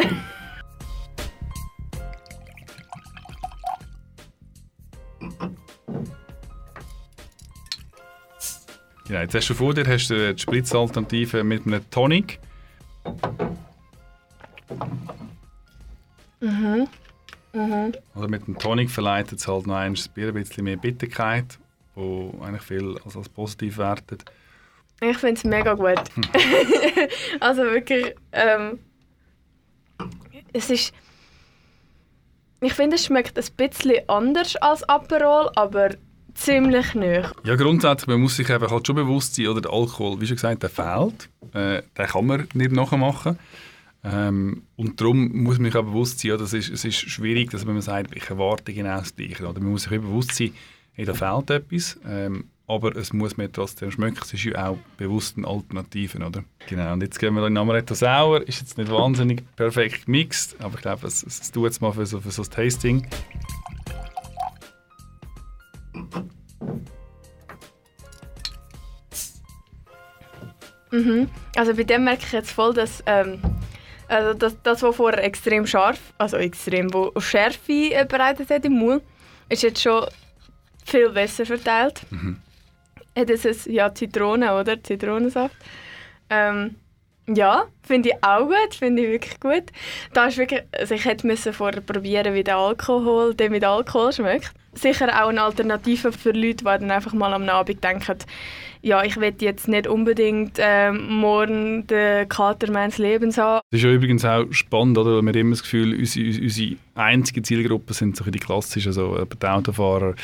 Ja, 9.09 9.23
jetzt 9.23 9.35
hast 9.35 9.49
du 9.49 9.55
vor 9.55 9.73
dir 9.73 9.87
hast 9.87 10.09
du 10.09 10.35
die 10.35 10.39
Spritzalternative 10.39 11.45
mit 11.45 11.67
einem 11.67 11.89
Tonic. 11.89 12.39
Mhm. 17.67 17.93
Oder 18.15 18.29
mit 18.29 18.47
dem 18.47 18.59
Tonic 18.59 18.91
verleitet 18.91 19.39
es 19.39 19.49
halt 19.49 19.67
noch 19.67 19.77
ein 19.77 19.97
Bier 20.15 20.29
ein 20.29 20.35
bisschen 20.35 20.65
mehr 20.65 20.77
Bitterkeit, 20.77 21.59
wo 21.95 22.39
eigentlich 22.43 22.63
viel 22.63 22.99
als, 23.05 23.17
als 23.17 23.29
positiv 23.29 23.79
wertet. 23.79 24.25
Ich 25.01 25.19
finde 25.19 25.35
es 25.35 25.45
mega 25.45 25.75
gut. 25.75 26.03
Also 27.41 27.63
wirklich, 27.63 28.15
ähm, 28.33 28.79
es 30.53 30.71
ist, 30.71 30.95
ich 32.61 32.73
finde 32.73 32.97
es 32.97 33.05
schmeckt 33.05 33.37
ein 33.37 33.45
bisschen 33.57 34.09
anders 34.09 34.55
als 34.57 34.85
Aperol, 34.89 35.51
aber 35.57 35.91
ziemlich 36.35 36.95
nah. 36.95 37.33
Ja, 37.45 37.57
grundsätzlich, 37.57 38.09
man 38.09 38.21
muss 38.21 38.37
sich 38.37 38.51
einfach 38.51 38.71
halt 38.71 38.87
schon 38.87 38.97
bewusst 38.97 39.35
sein, 39.35 39.49
oder 39.49 39.61
der 39.61 39.73
Alkohol, 39.73 40.21
wie 40.21 40.27
schon 40.27 40.37
gesagt, 40.37 40.63
der 40.63 40.71
fehlt. 40.71 41.29
Äh, 41.53 41.83
den 41.99 42.07
kann 42.07 42.27
man 42.27 42.49
nicht 42.55 42.73
nachmachen. 42.73 43.39
Ähm, 44.05 44.63
und 44.77 45.01
darum 45.01 45.31
muss 45.43 45.59
man 45.59 45.67
sich 45.71 45.77
auch 45.77 45.85
bewusst 45.85 46.19
sein, 46.19 46.31
ja, 46.31 46.37
das 46.37 46.53
ist, 46.53 46.71
es 46.71 46.85
ist 46.85 46.97
schwierig, 46.97 47.51
dass 47.51 47.65
man 47.65 47.81
sagt, 47.81 48.17
ich 48.17 48.29
erwarte 48.29 48.73
genau 48.73 48.99
das 48.99 49.15
Gleiche. 49.15 49.47
Oder 49.47 49.61
man 49.61 49.71
muss 49.73 49.85
sich 49.85 49.93
bewusst 49.93 50.35
sein, 50.35 50.53
hey, 50.93 51.05
da 51.05 51.15
fehlt 51.15 51.51
etwas, 51.51 52.01
ähm, 52.05 52.47
aber 52.67 52.97
es 52.97 53.13
muss 53.13 53.37
mir 53.37 53.51
trotzdem 53.51 53.91
schmecken. 53.91 54.19
Es 54.23 54.35
ist 54.35 54.45
ja 54.45 54.71
auch 54.71 54.79
bewusst 54.97 55.37
eine 55.37 55.47
Alternative, 55.47 56.19
oder? 56.19 56.43
Genau, 56.69 56.93
und 56.95 57.03
jetzt 57.03 57.19
gehen 57.19 57.35
wir 57.35 57.47
in 57.47 57.57
Amaretto 57.57 57.95
Sauer. 57.95 58.41
Ist 58.43 58.61
jetzt 58.61 58.79
nicht 58.79 58.91
wahnsinnig 58.91 59.43
perfekt 59.57 60.07
gemixt, 60.07 60.57
aber 60.61 60.77
ich 60.77 60.83
glaube, 60.83 61.07
es, 61.07 61.23
es 61.23 61.51
tut 61.51 61.71
es 61.71 61.81
mal 61.81 61.93
für 61.93 62.07
so, 62.07 62.21
für 62.21 62.31
so 62.31 62.43
ein 62.43 62.51
Tasting. 62.51 63.07
Mhm. 70.91 71.29
Also 71.57 71.75
bei 71.75 71.85
dem 71.85 72.05
merke 72.05 72.25
ich 72.27 72.33
jetzt 72.33 72.53
voll, 72.53 72.75
dass 72.75 73.03
ähm, 73.07 73.41
also 74.13 74.35
das, 74.35 74.57
das, 74.63 74.83
was 74.83 74.97
vorher 74.97 75.25
extrem 75.25 75.67
scharf, 75.67 75.99
also 76.19 76.37
extrem, 76.37 76.93
wo 76.93 77.13
Schärfe 77.19 77.93
äh, 77.93 78.05
bereitet 78.05 78.51
hat 78.51 78.65
im 78.65 78.75
Mund, 78.75 79.03
ist 79.49 79.63
jetzt 79.63 79.81
schon 79.81 80.07
viel 80.85 81.09
besser 81.09 81.47
verteilt. 81.47 82.03
Mhm. 82.11 82.37
Das 83.15 83.45
ist 83.45 83.67
ja 83.67 83.95
Zitrone, 83.95 84.55
oder? 84.55 84.83
Zitronensaft. 84.83 85.57
Ähm, 86.31 86.77
ja, 87.27 87.67
finde 87.83 88.11
ich 88.11 88.25
auch 88.25 88.49
gut, 88.49 88.75
finde 88.75 89.03
ich 89.03 89.09
wirklich 89.11 89.41
gut. 89.41 89.65
Da 90.13 90.27
ist 90.27 90.39
wirklich, 90.39 90.63
also 90.73 90.95
ich 90.95 91.05
hätte 91.05 91.27
müssen 91.27 91.53
vorher 91.53 91.81
probieren, 91.81 92.35
wie 92.35 92.45
der 92.45 92.57
Alkohol, 92.57 93.35
der 93.35 93.51
mit 93.51 93.65
Alkohol 93.65 94.13
schmeckt. 94.13 94.53
Sicher 94.75 95.09
auch 95.23 95.29
eine 95.29 95.43
Alternative 95.43 96.13
für 96.13 96.33
Leute, 96.33 96.57
die 96.57 96.65
dann 96.65 96.91
einfach 96.91 97.13
mal 97.13 97.33
am 97.33 97.49
Abend 97.49 97.83
denken, 97.85 98.17
ja, 98.83 99.05
ich 99.05 99.17
will 99.17 99.33
jetzt 99.41 99.69
nicht 99.69 99.87
unbedingt 99.87 100.59
äh, 100.59 100.91
morgen 100.91 101.87
den 101.87 102.29
Kater 102.29 102.71
meines 102.73 102.99
Lebens 102.99 103.39
haben. 103.39 103.61
Das 103.71 103.79
ist 103.79 103.85
ja 103.85 103.93
übrigens 103.93 104.25
auch 104.25 104.45
spannend, 104.51 104.99
oder? 104.99 105.23
wir 105.23 105.29
haben 105.29 105.35
immer 105.35 105.51
das 105.51 105.63
Gefühl, 105.63 105.97
unsere, 105.97 106.27
unsere 106.43 106.77
einzige 106.97 107.43
Zielgruppe 107.43 107.95
sind 107.95 108.17
so 108.17 108.25
die 108.25 108.41
klassischen, 108.41 108.89
also 108.89 109.25
die 109.25 109.47
Autofahrer, 109.47 110.15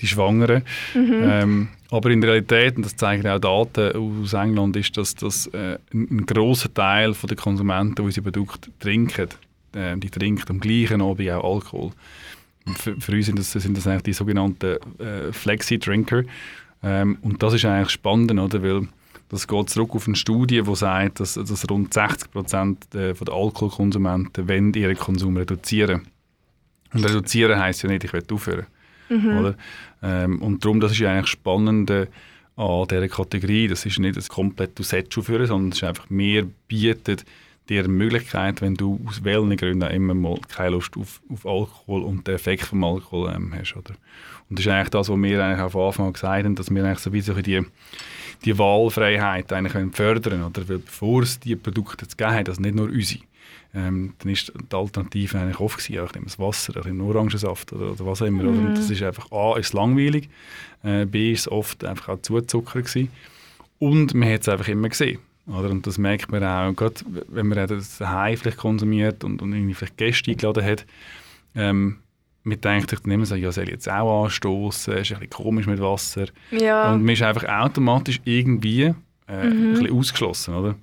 die 0.00 0.08
Schwangeren. 0.08 0.64
Mhm. 0.92 1.22
Ähm, 1.22 1.68
aber 1.92 2.10
in 2.10 2.20
der 2.20 2.30
Realität, 2.30 2.76
und 2.76 2.84
das 2.84 2.96
zeigen 2.96 3.26
auch 3.28 3.38
Daten 3.38 3.96
aus 3.96 4.32
England, 4.32 4.76
ist, 4.76 4.96
dass, 4.96 5.14
dass 5.14 5.46
äh, 5.48 5.78
ein, 5.94 6.26
grosser 6.26 6.72
Teil 6.72 7.14
der 7.28 7.36
Konsumenten, 7.36 7.94
die 7.94 8.02
unsere 8.02 8.30
Produkte 8.30 8.70
trinken, 8.80 9.28
äh, 9.72 9.96
die 9.96 10.10
trinken 10.10 10.50
am 10.50 10.60
gleichen 10.60 11.00
Abend 11.00 11.30
auch 11.30 11.54
Alkohol. 11.54 11.92
Für, 12.76 13.00
für, 13.00 13.12
uns 13.12 13.26
sind 13.26 13.38
das, 13.38 13.52
sind 13.52 13.76
das 13.76 13.86
eigentlich 13.86 14.02
die 14.02 14.12
sogenannten 14.12 14.76
äh, 14.98 15.32
Flexi-Drinker. 15.32 16.24
Ähm, 16.82 17.18
und 17.22 17.42
das 17.42 17.54
ist 17.54 17.64
eigentlich 17.64 17.90
spannend, 17.90 18.32
oder? 18.32 18.62
weil 18.62 18.88
das 19.28 19.46
geht 19.46 19.70
zurück 19.70 19.94
auf 19.94 20.06
eine 20.06 20.16
Studie, 20.16 20.62
die 20.62 20.74
sagt, 20.74 21.20
dass, 21.20 21.34
dass 21.34 21.70
rund 21.70 21.94
60 21.94 22.30
Prozent 22.32 22.86
der, 22.92 23.14
der 23.14 23.34
Alkoholkonsumenten 23.34 24.48
wollen 24.48 24.74
ihren 24.74 24.96
Konsum 24.96 25.36
reduzieren. 25.36 26.02
Und 26.92 27.04
reduzieren 27.04 27.58
heisst 27.58 27.82
ja 27.82 27.88
nicht, 27.88 28.04
ich 28.04 28.12
will 28.12 28.24
aufhören. 28.32 28.66
Mhm. 29.08 29.38
Oder? 29.38 29.54
Ähm, 30.02 30.42
und 30.42 30.64
darum, 30.64 30.80
das 30.80 30.92
ist 30.92 30.98
ja 30.98 31.12
eigentlich 31.12 31.28
spannend 31.28 31.90
an 31.90 32.88
dieser 32.88 33.08
Kategorie. 33.08 33.68
Das 33.68 33.86
ist 33.86 33.98
nicht 33.98 34.16
ein 34.16 34.28
komplett 34.28 34.78
du 34.78 35.22
führen, 35.22 35.46
sondern 35.46 35.70
es 35.70 35.78
ist 35.78 35.84
einfach 35.84 36.10
mehr 36.10 36.44
bietet 36.66 37.24
dir 37.68 37.86
Möglichkeit, 37.88 38.60
wenn 38.60 38.74
du 38.74 39.00
aus 39.06 39.22
welchen 39.22 39.56
Gründen 39.56 39.88
immer 39.90 40.14
mal 40.14 40.38
keine 40.48 40.70
Lust 40.70 40.96
auf, 40.96 41.20
auf 41.28 41.46
Alkohol 41.46 42.02
und 42.02 42.26
den 42.26 42.34
Effekt 42.34 42.64
vom 42.64 42.82
Alkohol 42.82 43.32
ähm, 43.34 43.54
hast. 43.54 43.76
Oder? 43.76 43.94
Und 44.48 44.58
das 44.58 44.66
ist 44.66 44.72
eigentlich 44.72 44.90
das, 44.90 45.08
was 45.08 45.16
wir 45.16 45.44
eigentlich 45.44 45.60
auf 45.60 45.76
Anfang 45.76 46.12
gesagt 46.12 46.44
haben, 46.44 46.54
dass 46.56 46.74
wir 46.74 46.84
eigentlich 46.84 46.98
so 46.98 47.12
wie 47.12 47.20
so 47.20 47.34
die, 47.34 47.64
die 48.44 48.58
Wahlfreiheit 48.58 49.52
eigentlich 49.52 49.94
fördern 49.94 50.42
oder 50.42 50.68
Weil 50.68 50.78
bevor 50.78 51.22
es 51.22 51.38
diese 51.38 51.56
Produkte 51.56 52.08
zu 52.08 52.16
geben 52.16 52.32
hat, 52.32 52.48
also 52.48 52.60
nicht 52.60 52.74
nur 52.74 52.88
unsere, 52.88 53.20
ähm, 53.72 54.14
dann 54.18 54.32
ist 54.32 54.52
die 54.52 54.76
Alternative 54.76 55.38
eigentlich 55.38 55.60
oft 55.60 55.78
gewesen, 55.78 56.04
ich 56.04 56.14
nehme 56.14 56.26
das 56.26 56.38
Wasser, 56.40 56.74
ich 56.76 56.84
nehme 56.84 57.04
Orangensaft 57.04 57.72
oder, 57.72 57.92
oder 57.92 58.06
was 58.06 58.20
auch 58.20 58.26
immer. 58.26 58.42
Mhm. 58.42 58.66
Und 58.66 58.78
das 58.78 58.90
ist 58.90 59.02
einfach, 59.02 59.30
A, 59.30 59.56
ist 59.56 59.72
langweilig, 59.72 60.28
äh, 60.82 61.06
B, 61.06 61.32
ist 61.32 61.40
es 61.40 61.48
oft 61.48 61.84
einfach 61.84 62.08
auch 62.08 62.22
Zuzucker 62.22 62.82
gewesen. 62.82 63.10
Und 63.78 64.14
man 64.14 64.32
hat 64.32 64.40
es 64.42 64.48
einfach 64.48 64.68
immer 64.68 64.88
gesehen. 64.88 65.20
Oder? 65.50 65.70
Und 65.70 65.86
das 65.86 65.98
merkt 65.98 66.30
man 66.30 66.44
auch, 66.44 66.74
gerade 66.74 66.94
wenn 67.28 67.48
man 67.48 67.66
das 67.66 67.98
daheim 67.98 68.36
vielleicht 68.36 68.58
konsumiert 68.58 69.24
und, 69.24 69.42
und 69.42 69.52
irgendwie 69.52 69.74
vielleicht 69.74 69.96
Gäste 69.96 70.30
eingeladen 70.30 70.64
hat, 70.64 70.86
ähm, 71.54 71.98
man 72.42 72.60
denkt 72.60 72.90
sich 72.90 73.00
dann 73.00 73.10
immer 73.12 73.26
so, 73.26 73.34
ja, 73.34 73.52
soll 73.52 73.64
ich 73.64 73.70
jetzt 73.70 73.90
auch 73.90 74.24
anstoßen, 74.24 74.94
ist 74.94 75.12
ein 75.12 75.18
bisschen 75.18 75.30
komisch 75.30 75.66
mit 75.66 75.80
Wasser. 75.80 76.26
Ja. 76.50 76.92
Und 76.92 77.02
man 77.04 77.12
ist 77.12 77.22
einfach 77.22 77.44
automatisch 77.44 78.20
irgendwie 78.24 78.94
äh, 79.28 79.44
mhm. 79.44 79.68
ein 79.68 79.72
bisschen 79.72 79.92
ausgeschlossen, 79.92 80.54
oder? 80.54 80.76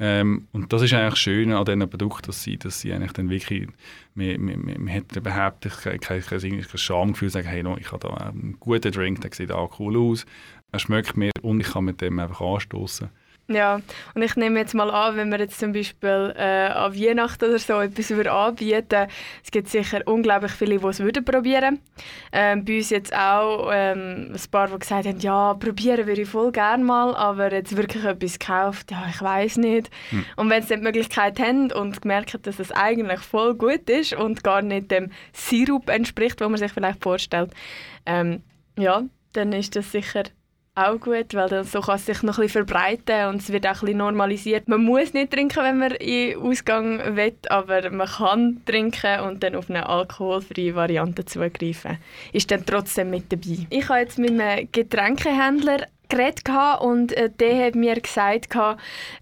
Ähm, 0.00 0.48
und 0.52 0.72
das 0.72 0.82
ist 0.82 0.92
eigentlich 0.92 1.20
schön 1.20 1.52
an 1.52 1.64
diesen 1.64 1.88
Produkten, 1.88 2.26
dass 2.26 2.42
sie, 2.42 2.56
dass 2.56 2.80
sie 2.80 2.92
eigentlich 2.92 3.12
dann 3.12 3.30
wirklich, 3.30 3.68
man, 4.14 4.40
man, 4.40 4.74
man 4.78 4.92
hat 4.92 5.14
überhaupt 5.14 5.68
kein, 5.82 6.00
kein, 6.00 6.20
kein, 6.20 6.40
kein 6.40 6.64
Schamgefühl, 6.78 7.30
sagen, 7.30 7.46
hey, 7.46 7.62
no, 7.62 7.76
ich 7.78 7.92
habe 7.92 8.08
da 8.08 8.14
einen 8.14 8.56
guten 8.58 8.90
Drink, 8.90 9.20
der 9.20 9.32
sieht 9.32 9.52
auch 9.52 9.78
cool 9.78 9.96
aus, 9.96 10.26
er 10.72 10.80
schmeckt 10.80 11.16
mir 11.16 11.30
und 11.42 11.60
ich 11.60 11.68
kann 11.68 11.84
mit 11.84 12.00
dem 12.00 12.18
einfach 12.18 12.40
anstoßen. 12.40 13.08
Ja, 13.46 13.80
und 14.14 14.22
ich 14.22 14.36
nehme 14.36 14.58
jetzt 14.58 14.74
mal 14.74 14.90
an, 14.90 15.16
wenn 15.16 15.30
wir 15.30 15.38
jetzt 15.38 15.58
zum 15.58 15.74
Beispiel 15.74 16.32
äh, 16.34 16.68
an 16.68 16.94
Weihnachten 16.94 17.44
oder 17.44 17.58
so 17.58 17.78
etwas 17.78 18.10
anbieten 18.10 19.06
es 19.42 19.50
gibt 19.50 19.68
sicher 19.68 20.00
unglaublich 20.06 20.52
viele, 20.52 20.78
die 20.78 20.86
es 20.86 21.00
würden 21.00 21.26
probieren 21.26 21.78
ähm, 22.32 22.64
Bei 22.64 22.76
uns 22.78 22.88
jetzt 22.88 23.14
auch 23.14 23.70
ähm, 23.70 24.32
ein 24.32 24.50
paar, 24.50 24.68
die 24.68 24.78
gesagt 24.78 25.06
haben, 25.06 25.18
ja, 25.18 25.52
probieren 25.54 26.06
würde 26.06 26.22
ich 26.22 26.28
voll 26.28 26.52
gerne 26.52 26.82
mal, 26.82 27.14
aber 27.14 27.52
jetzt 27.52 27.76
wirklich 27.76 28.04
etwas 28.04 28.38
gekauft, 28.38 28.90
ja, 28.90 29.04
ich 29.10 29.20
weiß 29.20 29.58
nicht. 29.58 29.90
Hm. 30.08 30.24
Und 30.36 30.48
wenn 30.48 30.62
sie 30.62 30.76
die 30.76 30.82
Möglichkeit 30.82 31.38
haben 31.38 31.70
und 31.70 32.00
gemerkt 32.00 32.46
dass 32.46 32.58
es 32.58 32.72
eigentlich 32.72 33.20
voll 33.20 33.54
gut 33.54 33.90
ist 33.90 34.14
und 34.14 34.42
gar 34.42 34.62
nicht 34.62 34.90
dem 34.90 35.10
Sirup 35.34 35.90
entspricht, 35.90 36.40
wo 36.40 36.48
man 36.48 36.56
sich 36.56 36.72
vielleicht 36.72 37.02
vorstellt, 37.02 37.52
ähm, 38.06 38.42
ja, 38.78 39.02
dann 39.34 39.52
ist 39.52 39.76
das 39.76 39.92
sicher 39.92 40.24
auch 40.74 40.98
gut, 40.98 41.34
weil 41.34 41.48
dann 41.48 41.64
so 41.64 41.80
kann 41.80 41.96
es 41.96 42.06
sich 42.06 42.22
noch 42.22 42.38
ein 42.38 42.42
bisschen 42.42 42.66
verbreiten 42.66 43.28
und 43.28 43.40
es 43.40 43.52
wird 43.52 43.66
auch 43.66 43.74
ein 43.74 43.80
bisschen 43.80 43.98
normalisiert. 43.98 44.68
Man 44.68 44.84
muss 44.84 45.14
nicht 45.14 45.30
trinken, 45.30 45.62
wenn 45.62 45.78
man 45.78 45.92
in 45.92 46.36
Ausgang 46.36 47.16
will, 47.16 47.34
aber 47.48 47.90
man 47.90 48.08
kann 48.08 48.60
trinken 48.66 49.20
und 49.20 49.42
dann 49.42 49.54
auf 49.54 49.70
eine 49.70 49.88
alkoholfreie 49.88 50.74
Variante 50.74 51.24
zugreifen. 51.24 51.98
Ist 52.32 52.50
dann 52.50 52.66
trotzdem 52.66 53.10
mit 53.10 53.32
dabei. 53.32 53.66
Ich 53.70 53.88
habe 53.88 54.00
jetzt 54.00 54.18
mit 54.18 54.30
einem 54.30 54.68
Getränkehändler 54.72 55.86
geredet 56.14 56.44
und 56.80 57.12
äh, 57.12 57.30
der 57.30 57.66
hat 57.66 57.74
mir 57.74 58.00
gesagt, 58.00 58.56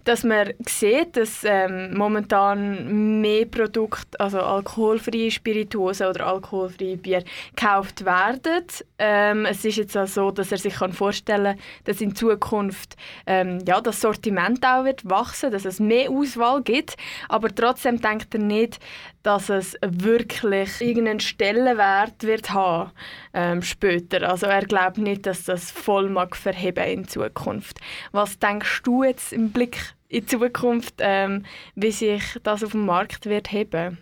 dass 0.03 0.23
man 0.23 0.53
sieht, 0.67 1.17
dass 1.17 1.43
ähm, 1.43 1.95
momentan 1.95 3.21
mehr 3.21 3.45
Produkte, 3.45 4.19
also 4.19 4.39
alkoholfreie 4.39 5.31
Spirituosen 5.31 6.07
oder 6.07 6.27
alkoholfreie 6.27 6.97
Bier, 6.97 7.23
gekauft 7.55 8.05
werden. 8.05 8.65
Ähm, 8.99 9.45
es 9.45 9.65
ist 9.65 9.77
jetzt 9.77 9.97
auch 9.97 10.07
so, 10.07 10.31
dass 10.31 10.51
er 10.51 10.57
sich 10.57 10.75
kann 10.75 10.93
vorstellen 10.93 11.57
kann, 11.57 11.59
dass 11.85 12.01
in 12.01 12.15
Zukunft 12.15 12.95
ähm, 13.25 13.59
ja, 13.67 13.81
das 13.81 14.01
Sortiment 14.01 14.65
auch 14.65 14.85
wird 14.85 15.07
wachsen, 15.09 15.51
dass 15.51 15.65
es 15.65 15.79
mehr 15.79 16.09
Auswahl 16.09 16.61
gibt, 16.61 16.95
aber 17.29 17.53
trotzdem 17.53 17.99
denkt 17.99 18.33
er 18.33 18.41
nicht, 18.41 18.79
dass 19.23 19.49
es 19.49 19.77
wirklich 19.81 20.81
irgendeinen 20.81 21.21
Stellenwert 21.21 22.23
wird 22.23 22.51
haben 22.51 22.91
ähm, 23.33 23.61
später. 23.61 24.29
Also 24.29 24.45
er 24.45 24.65
glaubt 24.65 24.97
nicht, 24.97 25.25
dass 25.25 25.45
das 25.45 25.71
voll 25.71 26.09
mag 26.09 26.35
verheben 26.35 26.83
in 26.83 27.07
Zukunft. 27.07 27.79
Was 28.11 28.37
denkst 28.37 28.81
du 28.83 29.03
jetzt 29.03 29.31
im 29.31 29.51
Blick 29.51 29.95
in 30.09 30.27
Zukunft, 30.27 30.95
ähm, 30.99 31.45
wie 31.75 31.91
sich 31.91 32.21
das 32.43 32.63
auf 32.63 32.71
dem 32.71 32.85
Markt 32.85 33.25
wird 33.25 33.51
heben? 33.51 33.97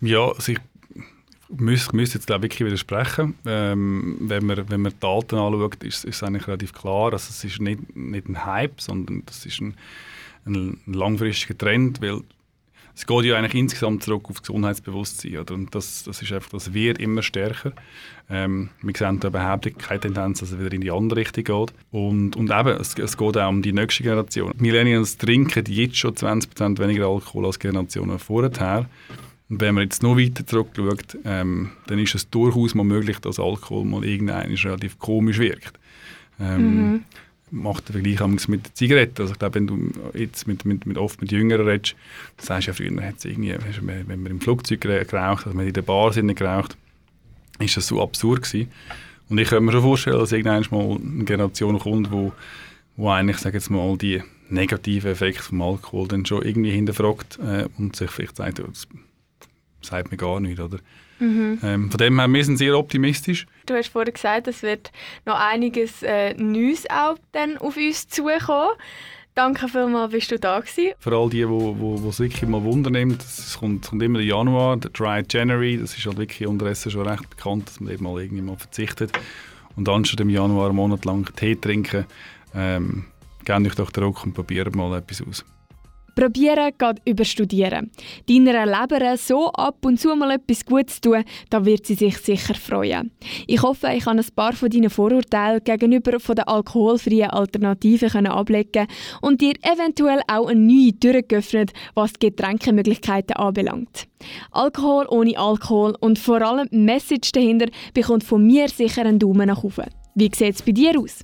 Ja, 0.00 0.28
also 0.28 0.52
ich 0.52 0.58
müsste, 1.48 1.94
müsste 1.94 2.18
jetzt 2.18 2.28
wirklich 2.28 2.60
widersprechen. 2.60 3.34
Ähm, 3.46 4.16
wenn, 4.20 4.46
man, 4.46 4.68
wenn 4.70 4.80
man 4.80 4.92
die 4.92 5.00
Daten 5.00 5.36
anschaut, 5.36 5.84
ist, 5.84 6.04
ist 6.04 6.16
es 6.16 6.22
eigentlich 6.22 6.48
relativ 6.48 6.72
klar, 6.72 7.10
dass 7.10 7.28
es 7.28 7.44
ist 7.44 7.60
nicht, 7.60 7.94
nicht 7.94 8.28
ein 8.28 8.44
Hype, 8.44 8.80
sondern 8.80 9.22
das 9.26 9.44
ist 9.46 9.60
ein, 9.60 9.76
ein 10.46 10.80
langfristiger 10.86 11.56
Trend, 11.56 12.00
weil 12.00 12.22
es 12.96 13.06
geht 13.06 13.24
ja 13.26 13.36
eigentlich 13.36 13.54
insgesamt 13.54 14.02
zurück 14.02 14.24
auf 14.24 14.36
das 14.36 14.42
Gesundheitsbewusstsein. 14.42 15.36
Oder? 15.36 15.54
Und 15.54 15.74
das, 15.74 16.04
das, 16.04 16.22
ist 16.22 16.32
einfach, 16.32 16.48
das 16.48 16.72
wird 16.72 16.98
immer 16.98 17.22
stärker. 17.22 17.72
Ähm, 18.30 18.70
wir 18.80 18.94
sehen 18.96 19.20
da 19.20 19.28
überhaupt 19.28 19.78
keine 19.78 20.00
Tendenz, 20.00 20.40
dass 20.40 20.50
es 20.50 20.58
wieder 20.58 20.72
in 20.72 20.80
die 20.80 20.90
andere 20.90 21.20
Richtung 21.20 21.44
geht. 21.44 21.74
Und, 21.90 22.36
und 22.36 22.50
eben, 22.50 22.80
es, 22.80 22.94
es 22.98 23.18
geht 23.18 23.36
auch 23.36 23.48
um 23.50 23.60
die 23.60 23.74
nächste 23.74 24.02
Generation. 24.02 24.52
Millennials 24.56 25.18
trinken 25.18 25.64
jetzt 25.68 25.98
schon 25.98 26.14
20% 26.14 26.78
weniger 26.78 27.06
Alkohol 27.06 27.44
als 27.44 27.58
Generationen 27.58 28.18
vorher. 28.18 28.86
Und 29.50 29.60
wenn 29.60 29.74
man 29.74 29.84
jetzt 29.84 30.02
noch 30.02 30.16
weiter 30.16 30.46
zurückschaut, 30.46 31.18
ähm, 31.26 31.72
dann 31.88 31.98
ist 31.98 32.14
es 32.14 32.30
durchaus 32.30 32.74
mal 32.74 32.84
möglich, 32.84 33.18
dass 33.18 33.38
Alkohol 33.38 33.84
mal 33.84 34.06
irgendein 34.06 34.54
relativ 34.54 34.98
komisch 34.98 35.38
wirkt. 35.38 35.78
Ähm, 36.40 36.92
mhm 36.92 37.04
macht 37.56 37.88
den 37.88 37.94
Vergleich 37.94 38.48
mit 38.48 38.66
der 38.66 38.74
Zigarette. 38.74 39.22
Also 39.22 39.32
ich 39.32 39.38
glaube, 39.38 39.54
wenn 39.56 39.66
du 39.66 39.90
jetzt 40.14 40.46
mit, 40.46 40.64
mit, 40.64 40.86
mit 40.86 40.98
oft 40.98 41.20
mit 41.20 41.32
Jüngeren 41.32 41.66
redest, 41.66 41.96
das 42.36 42.46
sagst 42.46 42.68
du 42.68 42.70
ja 42.70 42.74
früher, 42.74 43.02
hat's 43.04 43.24
irgendwie, 43.24 43.54
wenn 44.06 44.22
man 44.22 44.32
im 44.32 44.40
Flugzeug 44.40 44.80
geraucht, 44.80 45.46
also 45.46 45.52
man 45.56 45.66
in 45.66 45.72
der 45.72 45.82
Bar 45.82 46.12
sind 46.12 46.34
geraucht, 46.34 46.76
ist 47.58 47.76
das 47.76 47.86
so 47.86 48.02
absurd 48.02 48.42
gewesen. 48.42 48.70
Und 49.28 49.38
ich 49.38 49.48
könnte 49.48 49.64
mir 49.64 49.72
schon 49.72 49.82
vorstellen, 49.82 50.18
dass 50.18 50.32
irgendwann 50.32 50.64
mal 50.70 50.96
eine 50.96 51.24
Generation 51.24 51.78
kommt, 51.78 52.12
wo, 52.12 52.32
wo 52.96 53.10
eigentlich, 53.10 53.38
sage 53.38 53.56
jetzt 53.56 53.70
mal, 53.70 53.96
die 53.96 54.22
negativen 54.48 55.10
Effekte 55.10 55.42
vom 55.42 55.62
Alkohol 55.62 56.06
dann 56.08 56.24
schon 56.24 56.42
irgendwie 56.42 56.70
hinterfragt 56.70 57.38
äh, 57.40 57.66
und 57.78 57.96
sich 57.96 58.10
vielleicht 58.10 58.36
sagt, 58.36 58.60
das 58.60 58.86
sagt 59.80 60.10
mir 60.10 60.16
gar 60.16 60.40
nicht, 60.40 60.60
oder? 60.60 60.78
Mhm. 61.18 61.58
Ähm, 61.62 61.90
von 61.90 61.98
dem 61.98 62.18
her, 62.18 62.28
wir 62.28 62.44
sind 62.44 62.58
sehr 62.58 62.78
optimistisch. 62.78 63.46
Du 63.66 63.74
hast 63.74 63.88
vorhin 63.88 64.14
gesagt, 64.14 64.48
es 64.48 64.62
wird 64.62 64.92
noch 65.24 65.38
einiges 65.38 66.02
äh, 66.02 66.34
Neues 66.34 66.88
auch 66.88 67.18
dann 67.32 67.58
auf 67.58 67.76
uns 67.76 68.08
zukommen. 68.08 68.70
Danke 69.34 69.68
vielmals, 69.68 70.12
bist 70.12 70.30
du 70.30 70.38
da 70.38 70.60
gewesen. 70.60 70.94
Für 70.98 71.14
all 71.14 71.28
die, 71.28 71.44
die 71.44 72.08
es 72.08 72.20
wirklich 72.20 72.48
mal 72.48 72.62
Wunder 72.64 72.90
nimmt, 72.90 73.20
es 73.20 73.58
kommt, 73.58 73.86
kommt, 73.86 74.02
immer 74.02 74.18
der 74.18 74.26
Januar, 74.26 74.78
der 74.78 74.90
Dry 74.92 75.22
January, 75.28 75.76
das 75.76 75.94
ist 75.94 76.06
halt 76.06 76.16
wirklich 76.16 76.48
unterdessen 76.48 76.90
schon 76.90 77.06
recht 77.06 77.28
bekannt, 77.28 77.68
dass 77.68 77.78
man 77.80 77.92
eben 77.92 78.04
mal 78.04 78.18
irgendwie 78.18 78.42
mal 78.42 78.56
verzichtet 78.56 79.12
und 79.76 79.88
anstatt 79.90 80.20
im 80.20 80.30
Januar 80.30 80.68
einen 80.68 80.76
Monat 80.76 81.04
lang 81.04 81.30
Tee 81.36 81.54
trinken, 81.54 82.06
ähm, 82.54 83.04
gebt 83.44 83.66
euch 83.66 83.74
doch 83.74 83.90
den 83.90 84.04
Ruck 84.04 84.24
und 84.24 84.32
probiert 84.32 84.74
mal 84.74 84.96
etwas 84.96 85.22
aus. 85.22 85.44
Probieren 86.16 86.72
geht 86.78 87.02
über 87.04 87.26
Studieren. 87.26 87.90
Deiner 88.26 88.64
Leber 88.64 89.18
so 89.18 89.52
ab 89.52 89.84
und 89.84 90.00
zu 90.00 90.16
mal 90.16 90.30
etwas 90.30 90.64
Gutes 90.64 90.98
tun, 91.02 91.22
da 91.50 91.62
wird 91.62 91.84
sie 91.84 91.94
sich 91.94 92.16
sicher 92.16 92.54
freuen. 92.54 93.10
Ich 93.46 93.60
hoffe, 93.60 93.88
ich 93.94 94.04
kann 94.04 94.18
ein 94.18 94.24
paar 94.34 94.54
von 94.54 94.70
deinen 94.70 94.88
Vorurteilen 94.88 95.62
gegenüber 95.62 96.18
von 96.18 96.36
den 96.36 96.46
alkoholfreien 96.46 97.28
Alternativen 97.28 98.26
ablegen 98.26 98.86
und 99.20 99.42
dir 99.42 99.52
eventuell 99.60 100.22
auch 100.26 100.46
eine 100.46 100.58
neue 100.58 100.98
Tür 100.98 101.20
geöffnet, 101.20 101.74
was 101.94 102.14
die 102.14 102.30
Getränkemöglichkeiten 102.30 103.36
anbelangt. 103.36 104.08
Alkohol 104.52 105.06
ohne 105.10 105.36
Alkohol 105.36 105.96
und 106.00 106.18
vor 106.18 106.40
allem 106.40 106.66
die 106.70 106.78
Message 106.78 107.30
dahinter 107.32 107.66
bekommt 107.92 108.24
von 108.24 108.42
mir 108.42 108.70
sicher 108.70 109.02
einen 109.02 109.18
Daumen 109.18 109.48
nach 109.48 109.62
oben. 109.62 109.90
Wie 110.14 110.30
sieht 110.34 110.54
es 110.54 110.62
bei 110.62 110.72
dir 110.72 110.98
aus? 110.98 111.22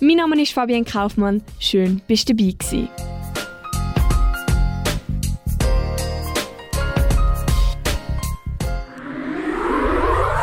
Mein 0.00 0.16
Name 0.16 0.42
ist 0.42 0.52
Fabian 0.52 0.84
Kaufmann. 0.84 1.44
Schön, 1.60 2.02
bist 2.08 2.28
du 2.28 2.34
dabei 2.34 2.50
gewesen. 2.58 2.88